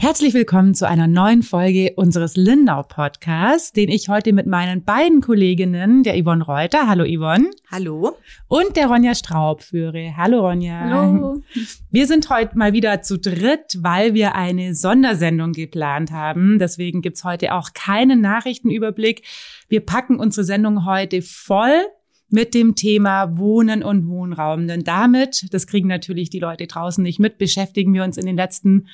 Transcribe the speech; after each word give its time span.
Herzlich 0.00 0.32
willkommen 0.32 0.76
zu 0.76 0.86
einer 0.86 1.08
neuen 1.08 1.42
Folge 1.42 1.94
unseres 1.96 2.36
Lindau 2.36 2.84
Podcasts, 2.84 3.72
den 3.72 3.88
ich 3.88 4.08
heute 4.08 4.32
mit 4.32 4.46
meinen 4.46 4.84
beiden 4.84 5.20
Kolleginnen, 5.20 6.04
der 6.04 6.22
Yvonne 6.22 6.44
Reuter, 6.44 6.86
hallo 6.86 7.04
Yvonne. 7.04 7.50
Hallo. 7.68 8.16
Und 8.46 8.76
der 8.76 8.86
Ronja 8.86 9.16
Straub 9.16 9.60
führe. 9.60 10.16
Hallo 10.16 10.46
Ronja. 10.46 10.78
Hallo. 10.78 11.42
Wir 11.90 12.06
sind 12.06 12.30
heute 12.30 12.56
mal 12.56 12.72
wieder 12.72 13.02
zu 13.02 13.18
dritt, 13.18 13.78
weil 13.80 14.14
wir 14.14 14.36
eine 14.36 14.76
Sondersendung 14.76 15.50
geplant 15.50 16.12
haben. 16.12 16.60
Deswegen 16.60 17.02
gibt's 17.02 17.24
heute 17.24 17.52
auch 17.52 17.72
keinen 17.74 18.20
Nachrichtenüberblick. 18.20 19.24
Wir 19.68 19.80
packen 19.80 20.20
unsere 20.20 20.44
Sendung 20.44 20.86
heute 20.86 21.22
voll 21.22 21.86
mit 22.30 22.54
dem 22.54 22.76
Thema 22.76 23.36
Wohnen 23.36 23.82
und 23.82 24.06
Wohnraum. 24.06 24.68
Denn 24.68 24.84
damit, 24.84 25.52
das 25.52 25.66
kriegen 25.66 25.88
natürlich 25.88 26.30
die 26.30 26.38
Leute 26.38 26.68
draußen 26.68 27.02
nicht 27.02 27.18
mit, 27.18 27.36
beschäftigen 27.36 27.92
wir 27.94 28.04
uns 28.04 28.16
in 28.16 28.26
den 28.26 28.36
letzten 28.36 28.86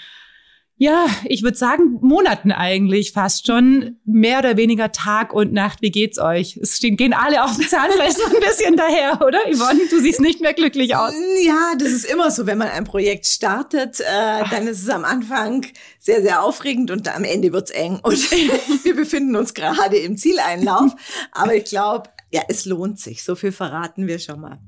ja, 0.85 1.07
ich 1.25 1.43
würde 1.43 1.57
sagen, 1.57 1.99
Monaten 2.03 2.53
eigentlich 2.53 3.13
fast 3.13 3.47
schon. 3.47 3.97
Mehr 4.05 4.41
oder 4.41 4.59
weniger 4.59 4.93
Tag 4.93 5.33
und 5.33 5.55
Nacht. 5.55 5.81
Wie 5.81 5.91
geht's 5.91 6.19
euch? 6.19 6.59
Es 6.59 6.77
stehen, 6.77 6.99
gehen 6.99 7.15
alle 7.15 7.43
auf 7.43 7.57
dem 7.57 7.67
Zahnfleisch 7.67 8.13
so 8.13 8.25
ein 8.27 8.41
bisschen 8.41 8.77
daher, 8.77 9.19
oder? 9.27 9.39
Yvonne, 9.51 9.81
du 9.89 10.01
siehst 10.01 10.21
nicht 10.21 10.43
mehr 10.43 10.53
glücklich 10.53 10.95
aus. 10.95 11.15
Ja, 11.43 11.73
das 11.79 11.89
ist 11.89 12.05
immer 12.05 12.31
so, 12.31 12.47
wenn 12.47 12.59
man 12.59 12.69
ein 12.69 12.85
Projekt 12.85 13.25
startet, 13.27 14.01
äh, 14.01 14.45
dann 14.51 14.67
ist 14.67 14.83
es 14.83 14.91
am 14.91 15.07
Anfang 15.07 15.65
sehr, 15.99 16.21
sehr 16.21 16.43
aufregend 16.43 16.91
und 16.91 17.09
am 17.09 17.25
Ende 17.25 17.55
wird's 17.55 17.71
eng. 17.71 18.01
Und 18.03 18.31
wir 18.85 18.95
befinden 18.95 19.37
uns 19.37 19.55
gerade 19.55 19.97
im 19.97 20.19
Zieleinlauf. 20.19 20.93
Aber 21.33 21.55
ich 21.55 21.65
glaube, 21.65 22.11
ja, 22.31 22.43
es 22.49 22.67
lohnt 22.67 23.01
sich. 23.01 23.25
So 23.25 23.37
viel 23.37 23.53
verraten 23.53 24.07
wir 24.07 24.19
schon 24.19 24.41
mal. 24.41 24.59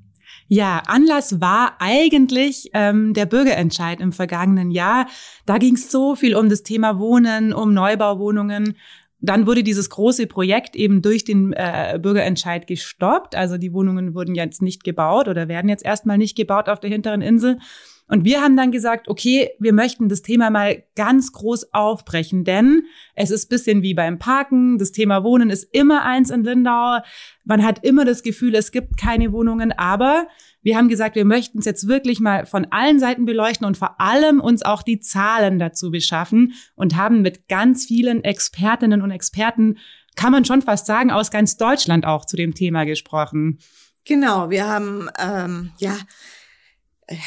Ja, 0.48 0.82
Anlass 0.86 1.40
war 1.40 1.76
eigentlich 1.80 2.70
ähm, 2.72 3.14
der 3.14 3.26
Bürgerentscheid 3.26 4.00
im 4.00 4.12
vergangenen 4.12 4.70
Jahr. 4.70 5.06
Da 5.44 5.58
ging 5.58 5.74
es 5.74 5.90
so 5.90 6.14
viel 6.14 6.36
um 6.36 6.48
das 6.48 6.62
Thema 6.62 6.98
Wohnen, 6.98 7.52
um 7.52 7.74
Neubauwohnungen. 7.74 8.76
Dann 9.20 9.46
wurde 9.46 9.64
dieses 9.64 9.90
große 9.90 10.28
Projekt 10.28 10.76
eben 10.76 11.02
durch 11.02 11.24
den 11.24 11.52
äh, 11.52 11.98
Bürgerentscheid 12.00 12.66
gestoppt. 12.66 13.34
Also 13.34 13.58
die 13.58 13.72
Wohnungen 13.72 14.14
wurden 14.14 14.36
jetzt 14.36 14.62
nicht 14.62 14.84
gebaut 14.84 15.26
oder 15.26 15.48
werden 15.48 15.68
jetzt 15.68 15.84
erstmal 15.84 16.18
nicht 16.18 16.36
gebaut 16.36 16.68
auf 16.68 16.78
der 16.78 16.90
hinteren 16.90 17.22
Insel. 17.22 17.58
Und 18.08 18.24
wir 18.24 18.40
haben 18.40 18.56
dann 18.56 18.70
gesagt, 18.70 19.08
okay, 19.08 19.50
wir 19.58 19.72
möchten 19.72 20.08
das 20.08 20.22
Thema 20.22 20.50
mal 20.50 20.84
ganz 20.94 21.32
groß 21.32 21.72
aufbrechen, 21.72 22.44
denn 22.44 22.84
es 23.14 23.30
ist 23.30 23.48
bisschen 23.48 23.82
wie 23.82 23.94
beim 23.94 24.18
Parken. 24.18 24.78
Das 24.78 24.92
Thema 24.92 25.24
Wohnen 25.24 25.50
ist 25.50 25.64
immer 25.74 26.04
eins 26.04 26.30
in 26.30 26.44
Lindau. 26.44 26.98
Man 27.44 27.64
hat 27.64 27.84
immer 27.84 28.04
das 28.04 28.22
Gefühl, 28.22 28.54
es 28.54 28.70
gibt 28.70 28.96
keine 28.96 29.32
Wohnungen, 29.32 29.72
aber 29.72 30.28
wir 30.62 30.76
haben 30.76 30.88
gesagt, 30.88 31.16
wir 31.16 31.24
möchten 31.24 31.58
es 31.58 31.64
jetzt 31.64 31.88
wirklich 31.88 32.20
mal 32.20 32.46
von 32.46 32.66
allen 32.70 32.98
Seiten 32.98 33.24
beleuchten 33.24 33.66
und 33.66 33.76
vor 33.76 34.00
allem 34.00 34.40
uns 34.40 34.64
auch 34.64 34.82
die 34.82 35.00
Zahlen 35.00 35.58
dazu 35.58 35.90
beschaffen 35.90 36.54
und 36.74 36.96
haben 36.96 37.22
mit 37.22 37.48
ganz 37.48 37.86
vielen 37.86 38.22
Expertinnen 38.24 39.02
und 39.02 39.10
Experten, 39.10 39.78
kann 40.16 40.32
man 40.32 40.44
schon 40.44 40.62
fast 40.62 40.86
sagen, 40.86 41.10
aus 41.10 41.30
ganz 41.30 41.56
Deutschland 41.56 42.06
auch 42.06 42.24
zu 42.24 42.36
dem 42.36 42.54
Thema 42.54 42.84
gesprochen. 42.84 43.58
Genau, 44.06 44.50
wir 44.50 44.66
haben 44.66 45.08
ähm, 45.18 45.72
ja 45.78 45.96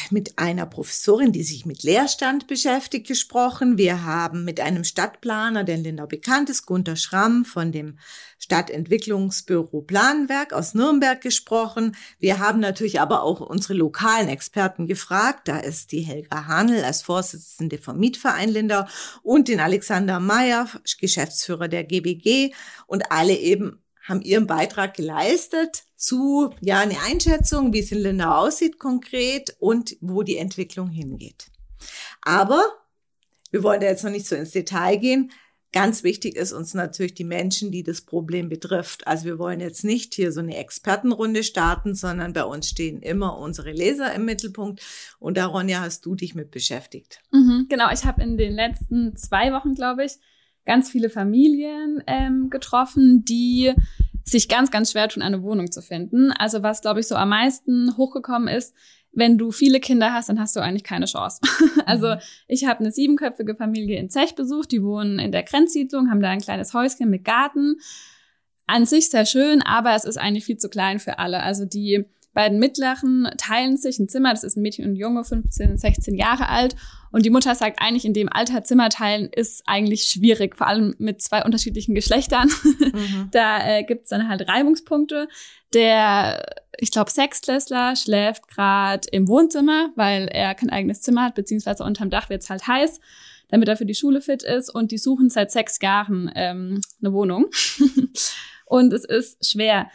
mit 0.10 0.38
einer 0.38 0.66
Professorin, 0.66 1.32
die 1.32 1.44
sich 1.44 1.66
mit 1.66 1.84
Leerstand 1.84 2.48
beschäftigt, 2.48 3.08
gesprochen. 3.08 3.78
Wir 3.78 4.04
haben 4.04 4.44
mit 4.44 4.60
einem 4.60 4.84
Stadtplaner, 4.84 5.64
der 5.64 5.76
in 5.76 5.84
Lindau 5.84 6.06
bekannt 6.06 6.50
ist, 6.50 6.66
Gunter 6.66 6.98
Schramm 6.98 7.46
von 7.46 7.72
dem 7.72 7.98
Stadtentwicklungsbüro 8.40 9.82
Planwerk 9.82 10.52
aus 10.52 10.74
Nürnberg 10.74 11.22
gesprochen. 11.22 11.96
Wir 12.20 12.40
haben 12.40 12.60
natürlich 12.60 13.00
aber 13.00 13.24
auch 13.24 13.40
unsere 13.40 13.74
lokalen 13.74 14.28
Experten 14.28 14.86
gefragt. 14.86 15.48
Da 15.48 15.60
ist 15.60 15.94
die 15.94 16.02
Helga 16.02 16.48
Hanel 16.48 16.84
als 16.84 17.02
Vorsitzende 17.02 17.78
vom 17.78 18.00
Mietverein 18.00 18.50
Lindau 18.50 18.86
und 19.24 19.48
den 19.48 19.62
Alexander 19.62 20.20
Mayer, 20.20 20.68
Geschäftsführer 21.00 21.70
der 21.70 21.86
GBG 21.86 22.54
und 22.86 23.12
alle 23.12 23.36
eben 23.36 23.82
haben 24.10 24.22
ihren 24.22 24.48
Beitrag 24.48 24.96
geleistet 24.96 25.84
zu, 25.96 26.50
ja, 26.60 26.80
eine 26.80 27.00
Einschätzung, 27.02 27.72
wie 27.74 27.80
es 27.80 27.92
in 27.92 28.00
Lindau 28.00 28.46
aussieht 28.46 28.80
konkret 28.80 29.56
und 29.60 29.96
wo 30.02 30.24
die 30.24 30.38
Entwicklung 30.38 30.90
hingeht. 30.90 31.52
Aber 32.22 32.62
wir 33.52 33.64
wollen 33.64 33.82
da 33.82 33.88
jetzt 33.88 34.04
noch 34.04 34.12
nicht 34.12 34.28
so 34.28 34.36
ins 34.36 34.52
Detail 34.52 34.98
gehen. 34.98 35.32
Ganz 35.72 36.04
wichtig 36.04 36.36
ist 36.36 36.52
uns 36.52 36.74
natürlich 36.74 37.14
die 37.14 37.24
Menschen, 37.24 37.72
die 37.72 37.84
das 37.84 38.02
Problem 38.02 38.50
betrifft. 38.50 39.06
Also 39.06 39.26
wir 39.26 39.38
wollen 39.38 39.60
jetzt 39.60 39.84
nicht 39.84 40.16
hier 40.16 40.32
so 40.32 40.40
eine 40.40 40.58
Expertenrunde 40.58 41.44
starten, 41.44 41.94
sondern 41.94 42.34
bei 42.34 42.44
uns 42.44 42.68
stehen 42.70 43.04
immer 43.04 43.38
unsere 43.38 43.72
Leser 43.72 44.14
im 44.16 44.26
Mittelpunkt. 44.26 44.82
Und 45.20 45.38
da, 45.38 45.46
Ronja, 45.46 45.82
hast 45.82 46.08
du 46.08 46.16
dich 46.16 46.34
mit 46.34 46.50
beschäftigt. 46.50 47.22
Mhm, 47.32 47.68
genau, 47.70 47.92
ich 47.94 48.06
habe 48.06 48.24
in 48.24 48.38
den 48.38 48.54
letzten 48.54 49.16
zwei 49.16 49.54
Wochen, 49.54 49.76
glaube 49.76 50.06
ich, 50.06 50.14
ganz 50.70 50.92
viele 50.92 51.10
Familien 51.10 52.04
ähm, 52.06 52.52
getroffen, 52.52 53.26
die 53.26 53.74
sich 54.24 54.48
ganz, 54.48 54.70
ganz 54.70 54.92
schwer 54.92 55.10
tun, 55.10 55.24
eine 55.24 55.42
Wohnung 55.42 55.72
zu 55.72 55.82
finden. 55.82 56.32
Also 56.32 56.62
was, 56.62 56.82
glaube 56.82 57.00
ich, 57.00 57.08
so 57.08 57.16
am 57.16 57.30
meisten 57.30 57.98
hochgekommen 57.98 58.48
ist, 58.48 58.76
wenn 59.12 59.40
du 59.40 59.50
viele 59.50 59.80
Kinder 59.80 60.14
hast, 60.14 60.30
dann 60.30 60.40
hast 60.40 60.56
du 60.56 60.60
eigentlich 60.60 60.84
keine 60.84 61.08
Chance. 61.08 61.42
also 61.88 62.10
mhm. 62.10 62.20
ich 62.48 62.68
habe 62.68 62.82
eine 62.82 62.92
siebenköpfige 62.92 63.56
Familie 63.56 63.98
in 63.98 64.12
Zech 64.12 64.36
besucht, 64.36 64.72
die 64.72 64.84
wohnen 64.84 65.18
in 65.18 65.32
der 65.32 65.42
Grenzsiedlung, 65.42 66.12
haben 66.12 66.22
da 66.22 66.30
ein 66.30 66.40
kleines 66.40 66.76
Häuschen 66.76 67.10
mit 67.10 67.26
Garten. 67.26 67.78
An 68.68 68.86
sich 68.86 69.10
sehr 69.10 69.26
schön, 69.26 69.64
aber 69.64 69.96
es 69.96 70.06
ist 70.06 70.18
eigentlich 70.18 70.46
viel 70.46 70.58
zu 70.58 70.70
klein 70.70 71.00
für 71.00 71.18
alle. 71.18 71.42
Also 71.42 71.66
die 71.66 72.06
beiden 72.34 72.60
Mittleren 72.60 73.30
teilen 73.38 73.78
sich 73.78 74.00
ein 74.00 74.10
Zimmer, 74.10 74.32
das 74.32 74.44
ist 74.44 74.56
ein 74.56 74.62
Mädchen 74.62 74.86
und 74.86 74.92
ein 74.92 74.96
Junge, 74.96 75.24
15 75.24 75.72
und 75.72 75.80
16 75.80 76.16
Jahre 76.16 76.50
alt 76.50 76.76
und 77.12 77.26
die 77.26 77.30
Mutter 77.30 77.56
sagt 77.56 77.82
eigentlich, 77.82 78.06
in 78.06 78.14
dem 78.14 78.30
Alter 78.30 78.64
Zimmer 78.64 78.90
teilen 78.90 79.30
ist 79.34 79.64
eigentlich 79.66 80.04
schwierig, 80.04 80.56
vor 80.56 80.68
allem 80.68 80.96
mit 81.00 81.22
zwei 81.22 81.44
unterschiedlichen 81.44 81.96
Geschlechtern. 81.96 82.50
Mhm. 82.64 83.30
da 83.32 83.68
äh, 83.68 83.84
gibt's 83.84 84.10
dann 84.10 84.30
halt 84.30 84.48
Reibungspunkte. 84.48 85.28
Der, 85.74 86.46
ich 86.78 86.92
glaube, 86.92 87.12
Sechstklässler 87.12 87.96
schläft 87.96 88.48
gerade 88.48 89.08
im 89.12 89.28
Wohnzimmer, 89.28 89.90
weil 89.96 90.28
er 90.28 90.54
kein 90.56 90.70
eigenes 90.70 91.02
Zimmer 91.02 91.24
hat, 91.24 91.36
beziehungsweise 91.36 91.84
unterm 91.84 92.10
Dach 92.10 92.30
wird's 92.30 92.50
halt 92.50 92.68
heiß, 92.68 93.00
damit 93.50 93.68
er 93.68 93.78
für 93.78 93.86
die 93.86 93.96
Schule 93.96 94.22
fit 94.22 94.44
ist. 94.44 94.70
Und 94.70 94.92
die 94.92 94.98
suchen 95.00 95.30
seit 95.30 95.52
sechs 95.52 95.80
Jahren 95.82 96.32
ähm, 96.36 96.82
eine 97.02 97.14
Wohnung. 97.14 97.48
und 98.66 98.94
es 98.94 99.06
ist 99.06 99.50
schwer. 99.50 99.90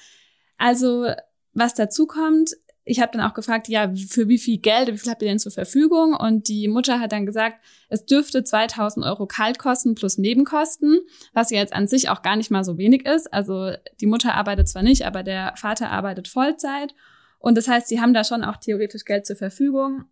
Also 0.58 1.06
was 1.54 1.74
dazu 1.74 2.06
kommt, 2.06 2.50
ich 2.86 3.00
habe 3.00 3.12
dann 3.12 3.26
auch 3.26 3.32
gefragt, 3.32 3.68
ja, 3.68 3.92
für 4.08 4.28
wie 4.28 4.38
viel 4.38 4.58
Geld, 4.58 4.88
wie 4.88 4.98
viel 4.98 5.10
habt 5.10 5.22
ihr 5.22 5.28
denn 5.28 5.38
zur 5.38 5.52
Verfügung? 5.52 6.14
Und 6.14 6.48
die 6.48 6.68
Mutter 6.68 7.00
hat 7.00 7.12
dann 7.12 7.24
gesagt, 7.24 7.64
es 7.88 8.04
dürfte 8.04 8.44
2000 8.44 9.06
Euro 9.06 9.26
kalt 9.26 9.58
kosten 9.58 9.94
plus 9.94 10.18
Nebenkosten, 10.18 11.00
was 11.32 11.50
ja 11.50 11.58
jetzt 11.58 11.72
an 11.72 11.88
sich 11.88 12.10
auch 12.10 12.20
gar 12.20 12.36
nicht 12.36 12.50
mal 12.50 12.62
so 12.62 12.76
wenig 12.76 13.06
ist. 13.06 13.32
Also 13.32 13.70
die 14.00 14.06
Mutter 14.06 14.34
arbeitet 14.34 14.68
zwar 14.68 14.82
nicht, 14.82 15.06
aber 15.06 15.22
der 15.22 15.54
Vater 15.56 15.90
arbeitet 15.90 16.28
Vollzeit. 16.28 16.94
Und 17.38 17.56
das 17.56 17.68
heißt, 17.68 17.88
sie 17.88 18.00
haben 18.00 18.12
da 18.12 18.22
schon 18.22 18.44
auch 18.44 18.58
theoretisch 18.58 19.06
Geld 19.06 19.26
zur 19.26 19.36
Verfügung, 19.36 20.04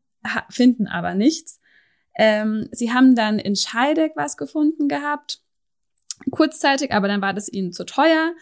finden 0.48 0.86
aber 0.86 1.14
nichts. 1.14 1.60
Ähm, 2.14 2.69
sie 2.72 2.92
haben 2.92 3.14
dann 3.14 3.38
in 3.38 3.54
Scheideck 3.54 4.12
was 4.16 4.38
gefunden 4.38 4.88
gehabt, 4.88 5.41
kurzzeitig, 6.30 6.92
aber 6.92 7.09
dann 7.09 7.22
war 7.22 7.34
das 7.34 7.50
ihnen 7.50 7.72
zu 7.72 7.84
teuer. 7.84 8.32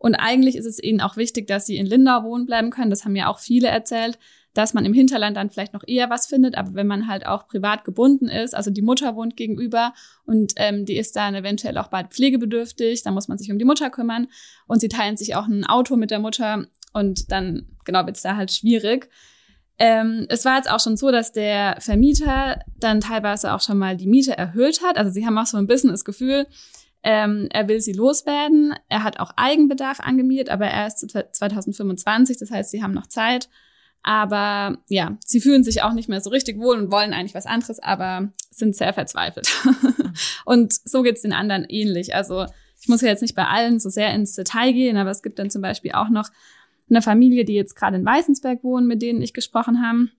Und 0.00 0.14
eigentlich 0.14 0.56
ist 0.56 0.64
es 0.64 0.82
ihnen 0.82 1.02
auch 1.02 1.18
wichtig, 1.18 1.46
dass 1.46 1.66
sie 1.66 1.76
in 1.76 1.84
Lindau 1.84 2.24
wohnen 2.24 2.46
bleiben 2.46 2.70
können. 2.70 2.88
Das 2.88 3.04
haben 3.04 3.14
ja 3.16 3.28
auch 3.28 3.38
viele 3.38 3.68
erzählt, 3.68 4.18
dass 4.54 4.72
man 4.72 4.86
im 4.86 4.94
Hinterland 4.94 5.36
dann 5.36 5.50
vielleicht 5.50 5.74
noch 5.74 5.84
eher 5.86 6.08
was 6.08 6.26
findet. 6.26 6.56
Aber 6.56 6.72
wenn 6.72 6.86
man 6.86 7.06
halt 7.06 7.26
auch 7.26 7.46
privat 7.46 7.84
gebunden 7.84 8.26
ist, 8.26 8.54
also 8.54 8.70
die 8.70 8.80
Mutter 8.80 9.14
wohnt 9.14 9.36
gegenüber 9.36 9.92
und 10.24 10.54
ähm, 10.56 10.86
die 10.86 10.96
ist 10.96 11.16
dann 11.16 11.34
eventuell 11.34 11.76
auch 11.76 11.88
bald 11.88 12.14
pflegebedürftig, 12.14 13.02
dann 13.02 13.12
muss 13.12 13.28
man 13.28 13.36
sich 13.36 13.52
um 13.52 13.58
die 13.58 13.66
Mutter 13.66 13.90
kümmern. 13.90 14.28
Und 14.66 14.80
sie 14.80 14.88
teilen 14.88 15.18
sich 15.18 15.36
auch 15.36 15.46
ein 15.46 15.66
Auto 15.66 15.96
mit 15.96 16.10
der 16.10 16.18
Mutter 16.18 16.66
und 16.94 17.30
dann, 17.30 17.66
genau, 17.84 18.06
wird 18.06 18.16
es 18.16 18.22
da 18.22 18.36
halt 18.36 18.50
schwierig. 18.50 19.10
Ähm, 19.78 20.24
es 20.30 20.46
war 20.46 20.56
jetzt 20.56 20.70
auch 20.70 20.80
schon 20.80 20.96
so, 20.96 21.10
dass 21.10 21.32
der 21.32 21.76
Vermieter 21.78 22.60
dann 22.78 23.00
teilweise 23.00 23.52
auch 23.52 23.60
schon 23.60 23.76
mal 23.76 23.98
die 23.98 24.06
Miete 24.06 24.36
erhöht 24.36 24.82
hat. 24.82 24.96
Also 24.96 25.10
sie 25.10 25.26
haben 25.26 25.36
auch 25.36 25.46
so 25.46 25.58
ein 25.58 25.66
bisschen 25.66 25.90
das 25.90 26.06
Gefühl, 26.06 26.46
ähm, 27.02 27.48
er 27.50 27.68
will 27.68 27.80
sie 27.80 27.92
loswerden. 27.92 28.74
Er 28.88 29.02
hat 29.02 29.20
auch 29.20 29.32
Eigenbedarf 29.36 30.00
angemietet, 30.00 30.50
aber 30.50 30.66
er 30.66 30.86
ist 30.86 30.98
2025, 30.98 32.38
das 32.38 32.50
heißt, 32.50 32.70
sie 32.70 32.82
haben 32.82 32.92
noch 32.92 33.06
Zeit. 33.06 33.48
Aber 34.02 34.78
ja, 34.88 35.18
sie 35.24 35.40
fühlen 35.40 35.62
sich 35.62 35.82
auch 35.82 35.92
nicht 35.92 36.08
mehr 36.08 36.20
so 36.20 36.30
richtig 36.30 36.58
wohl 36.58 36.78
und 36.78 36.90
wollen 36.90 37.12
eigentlich 37.12 37.34
was 37.34 37.46
anderes, 37.46 37.80
aber 37.80 38.32
sind 38.50 38.74
sehr 38.74 38.94
verzweifelt. 38.94 39.50
und 40.44 40.72
so 40.72 41.02
geht's 41.02 41.22
den 41.22 41.34
anderen 41.34 41.66
ähnlich. 41.68 42.14
Also 42.14 42.46
ich 42.80 42.88
muss 42.88 43.02
ja 43.02 43.08
jetzt 43.08 43.20
nicht 43.20 43.34
bei 43.34 43.46
allen 43.46 43.78
so 43.78 43.90
sehr 43.90 44.14
ins 44.14 44.34
Detail 44.34 44.72
gehen, 44.72 44.96
aber 44.96 45.10
es 45.10 45.22
gibt 45.22 45.38
dann 45.38 45.50
zum 45.50 45.60
Beispiel 45.60 45.92
auch 45.92 46.08
noch 46.08 46.30
eine 46.88 47.02
Familie, 47.02 47.44
die 47.44 47.54
jetzt 47.54 47.76
gerade 47.76 47.96
in 47.96 48.04
Weißensberg 48.04 48.64
wohnen, 48.64 48.86
mit 48.86 49.02
denen 49.02 49.22
ich 49.22 49.34
gesprochen 49.34 49.82
haben, 49.82 50.10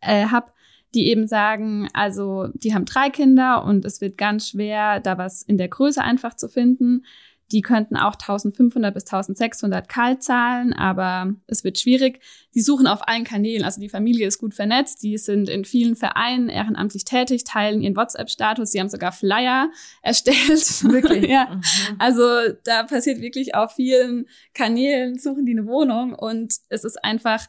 äh, 0.00 0.26
hab 0.26 0.52
die 0.94 1.08
eben 1.08 1.26
sagen, 1.26 1.88
also 1.92 2.48
die 2.54 2.74
haben 2.74 2.84
drei 2.84 3.10
Kinder 3.10 3.64
und 3.64 3.84
es 3.84 4.00
wird 4.00 4.16
ganz 4.16 4.48
schwer, 4.48 5.00
da 5.00 5.18
was 5.18 5.42
in 5.42 5.58
der 5.58 5.68
Größe 5.68 6.02
einfach 6.02 6.34
zu 6.34 6.48
finden. 6.48 7.04
Die 7.50 7.62
könnten 7.62 7.96
auch 7.96 8.14
1500 8.14 8.92
bis 8.92 9.04
1600 9.04 9.88
kalt 9.88 10.22
zahlen, 10.22 10.74
aber 10.74 11.34
es 11.46 11.64
wird 11.64 11.78
schwierig. 11.78 12.20
Die 12.54 12.60
suchen 12.60 12.86
auf 12.86 13.08
allen 13.08 13.24
Kanälen. 13.24 13.64
Also 13.64 13.80
die 13.80 13.88
Familie 13.88 14.26
ist 14.26 14.38
gut 14.38 14.54
vernetzt. 14.54 15.02
Die 15.02 15.16
sind 15.16 15.48
in 15.48 15.64
vielen 15.64 15.96
Vereinen 15.96 16.50
ehrenamtlich 16.50 17.06
tätig, 17.06 17.44
teilen 17.44 17.80
ihren 17.80 17.96
WhatsApp-Status. 17.96 18.70
Sie 18.70 18.80
haben 18.80 18.90
sogar 18.90 19.12
Flyer 19.12 19.70
erstellt. 20.02 20.84
Wirklich? 20.92 21.26
ja. 21.30 21.54
Mhm. 21.54 21.62
Also 21.98 22.22
da 22.64 22.82
passiert 22.82 23.22
wirklich 23.22 23.54
auf 23.54 23.72
vielen 23.72 24.26
Kanälen, 24.52 25.18
suchen 25.18 25.46
die 25.46 25.52
eine 25.52 25.66
Wohnung 25.66 26.12
und 26.12 26.52
es 26.68 26.84
ist 26.84 27.02
einfach 27.02 27.46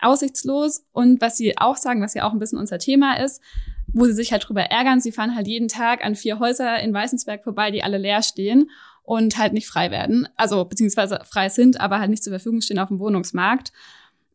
aussichtslos. 0.00 0.84
Und 0.92 1.20
was 1.20 1.36
sie 1.36 1.56
auch 1.58 1.76
sagen, 1.76 2.02
was 2.02 2.14
ja 2.14 2.26
auch 2.26 2.32
ein 2.32 2.38
bisschen 2.38 2.58
unser 2.58 2.78
Thema 2.78 3.14
ist, 3.14 3.42
wo 3.92 4.04
sie 4.04 4.12
sich 4.12 4.32
halt 4.32 4.48
drüber 4.48 4.62
ärgern, 4.62 5.00
sie 5.00 5.12
fahren 5.12 5.34
halt 5.34 5.46
jeden 5.46 5.68
Tag 5.68 6.04
an 6.04 6.14
vier 6.14 6.38
Häuser 6.38 6.78
in 6.80 6.94
Weißensberg 6.94 7.42
vorbei, 7.42 7.70
die 7.70 7.82
alle 7.82 7.98
leer 7.98 8.22
stehen 8.22 8.70
und 9.02 9.38
halt 9.38 9.52
nicht 9.52 9.66
frei 9.66 9.90
werden. 9.90 10.28
Also 10.36 10.64
beziehungsweise 10.64 11.20
frei 11.28 11.48
sind, 11.48 11.80
aber 11.80 11.98
halt 11.98 12.10
nicht 12.10 12.22
zur 12.22 12.32
Verfügung 12.32 12.60
stehen 12.60 12.78
auf 12.78 12.88
dem 12.88 13.00
Wohnungsmarkt. 13.00 13.72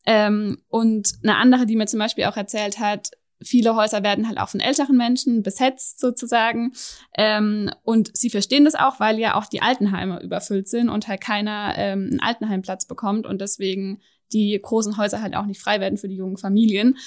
Ähm, 0.06 0.57
und 0.67 1.13
eine 1.23 1.38
andere, 1.38 1.65
die 1.65 1.75
mir 1.75 1.88
zum 1.88 2.00
Beispiel 2.00 2.25
auch 2.25 2.38
erzählt 2.38 2.79
hat, 2.79 3.12
viele 3.41 3.75
Häuser 3.75 4.03
werden 4.03 4.27
halt 4.27 4.38
auch 4.38 4.50
von 4.50 4.59
älteren 4.59 4.97
Menschen 4.97 5.44
besetzt 5.44 6.00
sozusagen. 6.00 6.73
Ähm, 7.17 7.71
und 7.83 8.15
sie 8.15 8.29
verstehen 8.29 8.65
das 8.65 8.75
auch, 8.75 9.00
weil 9.00 9.19
ja 9.19 9.35
auch 9.35 9.45
die 9.45 9.62
Altenheime 9.62 10.21
überfüllt 10.21 10.67
sind 10.67 10.89
und 10.89 11.07
halt 11.07 11.21
keiner 11.21 11.73
ähm, 11.77 12.09
einen 12.12 12.19
Altenheimplatz 12.19 12.85
bekommt 12.85 13.25
und 13.25 13.41
deswegen 13.41 14.01
die 14.33 14.60
großen 14.62 14.98
Häuser 14.98 15.22
halt 15.22 15.36
auch 15.36 15.45
nicht 15.45 15.62
frei 15.62 15.80
werden 15.80 15.98
für 15.98 16.07
die 16.07 16.16
jungen 16.16 16.38
Familien. 16.38 16.98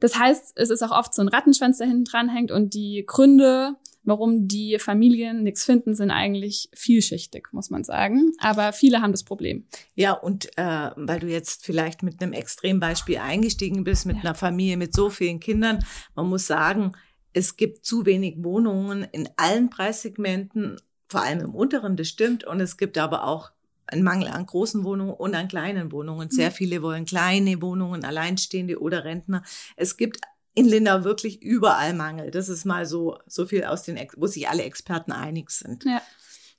Das 0.00 0.18
heißt, 0.18 0.54
es 0.56 0.70
ist 0.70 0.82
auch 0.82 0.90
oft 0.90 1.14
so 1.14 1.22
ein 1.22 1.28
Rattenschwanz, 1.28 1.78
der 1.78 1.86
hinten 1.86 2.04
dran 2.04 2.28
hängt 2.28 2.50
und 2.50 2.74
die 2.74 3.04
Gründe, 3.06 3.76
warum 4.02 4.48
die 4.48 4.78
Familien 4.80 5.44
nichts 5.44 5.64
finden, 5.64 5.94
sind 5.94 6.10
eigentlich 6.10 6.68
vielschichtig, 6.74 7.48
muss 7.52 7.70
man 7.70 7.84
sagen. 7.84 8.32
Aber 8.38 8.72
viele 8.72 9.00
haben 9.00 9.12
das 9.12 9.22
Problem. 9.22 9.64
Ja, 9.94 10.12
und 10.12 10.58
äh, 10.58 10.90
weil 10.96 11.20
du 11.20 11.28
jetzt 11.28 11.64
vielleicht 11.64 12.02
mit 12.02 12.20
einem 12.20 12.32
Extrembeispiel 12.32 13.18
eingestiegen 13.18 13.84
bist, 13.84 14.06
mit 14.06 14.16
ja. 14.16 14.22
einer 14.22 14.34
Familie 14.34 14.76
mit 14.76 14.92
so 14.92 15.08
vielen 15.08 15.38
Kindern, 15.38 15.84
man 16.16 16.28
muss 16.28 16.48
sagen, 16.48 16.92
es 17.32 17.56
gibt 17.56 17.86
zu 17.86 18.04
wenig 18.04 18.42
Wohnungen 18.42 19.04
in 19.12 19.28
allen 19.36 19.70
Preissegmenten, 19.70 20.80
vor 21.08 21.22
allem 21.22 21.40
im 21.40 21.54
unteren, 21.54 21.96
das 21.96 22.08
stimmt. 22.08 22.44
Und 22.44 22.60
es 22.60 22.76
gibt 22.76 22.98
aber 22.98 23.24
auch 23.24 23.52
einen 23.86 24.02
Mangel 24.02 24.28
an 24.28 24.46
großen 24.46 24.84
Wohnungen 24.84 25.14
und 25.14 25.34
an 25.34 25.48
kleinen 25.48 25.92
Wohnungen. 25.92 26.30
Sehr 26.30 26.50
mhm. 26.50 26.54
viele 26.54 26.82
wollen 26.82 27.04
kleine 27.04 27.60
Wohnungen, 27.62 28.04
Alleinstehende 28.04 28.80
oder 28.80 29.04
Rentner. 29.04 29.42
Es 29.76 29.96
gibt 29.96 30.18
in 30.54 30.66
Lindau 30.66 31.04
wirklich 31.04 31.42
überall 31.42 31.94
Mangel. 31.94 32.30
Das 32.30 32.48
ist 32.48 32.64
mal 32.64 32.86
so, 32.86 33.18
so 33.26 33.46
viel 33.46 33.64
aus 33.64 33.82
den, 33.84 33.98
wo 34.16 34.26
sich 34.26 34.48
alle 34.48 34.64
Experten 34.64 35.12
einig 35.12 35.50
sind. 35.50 35.84
Ja. 35.84 36.02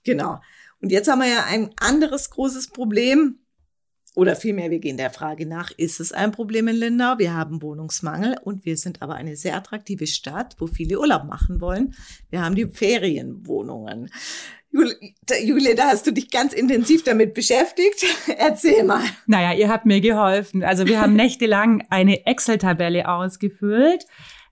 Genau. 0.03 0.41
Und 0.81 0.91
jetzt 0.91 1.09
haben 1.09 1.19
wir 1.19 1.29
ja 1.29 1.45
ein 1.45 1.71
anderes 1.79 2.29
großes 2.29 2.67
Problem. 2.67 3.39
Oder 4.15 4.35
vielmehr, 4.35 4.69
wir 4.69 4.79
gehen 4.79 4.97
der 4.97 5.09
Frage 5.09 5.47
nach, 5.47 5.71
ist 5.71 5.99
es 5.99 6.11
ein 6.11 6.31
Problem 6.31 6.67
in 6.67 6.75
Lindau? 6.75 7.17
Wir 7.17 7.33
haben 7.33 7.63
Wohnungsmangel 7.63 8.37
und 8.43 8.63
wir 8.63 8.77
sind 8.77 9.01
aber 9.01 9.15
eine 9.15 9.35
sehr 9.35 9.55
attraktive 9.55 10.05
Stadt, 10.05 10.55
wo 10.59 10.67
viele 10.67 10.99
Urlaub 10.99 11.23
machen 11.23 11.61
wollen. 11.61 11.95
Wir 12.29 12.43
haben 12.43 12.53
die 12.53 12.67
Ferienwohnungen. 12.67 14.11
Julia, 14.73 15.75
da 15.75 15.87
hast 15.87 16.07
du 16.07 16.11
dich 16.11 16.31
ganz 16.31 16.51
intensiv 16.51 17.03
damit 17.03 17.33
beschäftigt. 17.33 18.05
Erzähl 18.37 18.83
mal. 18.83 19.03
Naja, 19.27 19.53
ihr 19.53 19.69
habt 19.69 19.85
mir 19.85 20.01
geholfen. 20.01 20.63
Also 20.63 20.87
wir 20.87 20.99
haben 20.99 21.13
nächtelang 21.15 21.83
eine 21.89 22.25
Excel-Tabelle 22.25 23.07
ausgefüllt. 23.07 24.05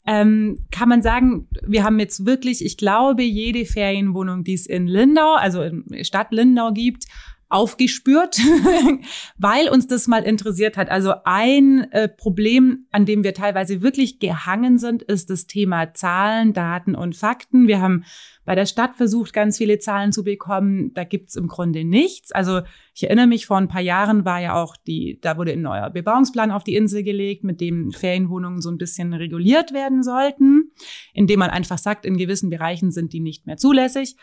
Ähm, 0.05 0.59
kann 0.71 0.89
man 0.89 1.01
sagen, 1.01 1.47
wir 1.63 1.83
haben 1.83 1.99
jetzt 1.99 2.25
wirklich, 2.25 2.63
ich 2.65 2.77
glaube, 2.77 3.23
jede 3.23 3.65
Ferienwohnung, 3.65 4.43
die 4.43 4.53
es 4.53 4.65
in 4.65 4.87
Lindau, 4.87 5.33
also 5.35 5.61
in 5.61 6.03
Stadt 6.03 6.31
Lindau 6.31 6.71
gibt, 6.71 7.05
aufgespürt, 7.51 8.37
weil 9.37 9.69
uns 9.69 9.87
das 9.87 10.07
mal 10.07 10.23
interessiert 10.23 10.77
hat. 10.77 10.89
Also 10.89 11.13
ein 11.25 11.91
äh, 11.91 12.07
Problem, 12.07 12.87
an 12.91 13.05
dem 13.05 13.23
wir 13.23 13.33
teilweise 13.33 13.81
wirklich 13.81 14.19
gehangen 14.19 14.77
sind, 14.77 15.03
ist 15.03 15.29
das 15.29 15.47
Thema 15.47 15.93
Zahlen, 15.93 16.53
Daten 16.53 16.95
und 16.95 17.15
Fakten. 17.15 17.67
Wir 17.67 17.81
haben 17.81 18.05
bei 18.45 18.55
der 18.55 18.65
Stadt 18.65 18.95
versucht, 18.95 19.33
ganz 19.33 19.57
viele 19.57 19.79
Zahlen 19.79 20.11
zu 20.11 20.23
bekommen. 20.23 20.93
Da 20.93 21.03
gibt's 21.03 21.35
im 21.35 21.47
Grunde 21.47 21.83
nichts. 21.83 22.31
Also 22.31 22.61
ich 22.95 23.03
erinnere 23.03 23.27
mich, 23.27 23.45
vor 23.45 23.57
ein 23.57 23.67
paar 23.67 23.81
Jahren 23.81 24.25
war 24.25 24.39
ja 24.39 24.55
auch 24.55 24.75
die, 24.75 25.19
da 25.21 25.37
wurde 25.37 25.51
ein 25.51 25.61
neuer 25.61 25.89
Bebauungsplan 25.89 26.51
auf 26.51 26.63
die 26.63 26.75
Insel 26.75 27.03
gelegt, 27.03 27.43
mit 27.43 27.61
dem 27.61 27.91
Ferienwohnungen 27.91 28.61
so 28.61 28.69
ein 28.69 28.77
bisschen 28.77 29.13
reguliert 29.13 29.73
werden 29.73 30.03
sollten, 30.03 30.71
indem 31.13 31.39
man 31.39 31.49
einfach 31.49 31.77
sagt, 31.77 32.05
in 32.05 32.17
gewissen 32.17 32.49
Bereichen 32.49 32.91
sind 32.91 33.13
die 33.13 33.19
nicht 33.19 33.45
mehr 33.45 33.57
zulässig 33.57 34.15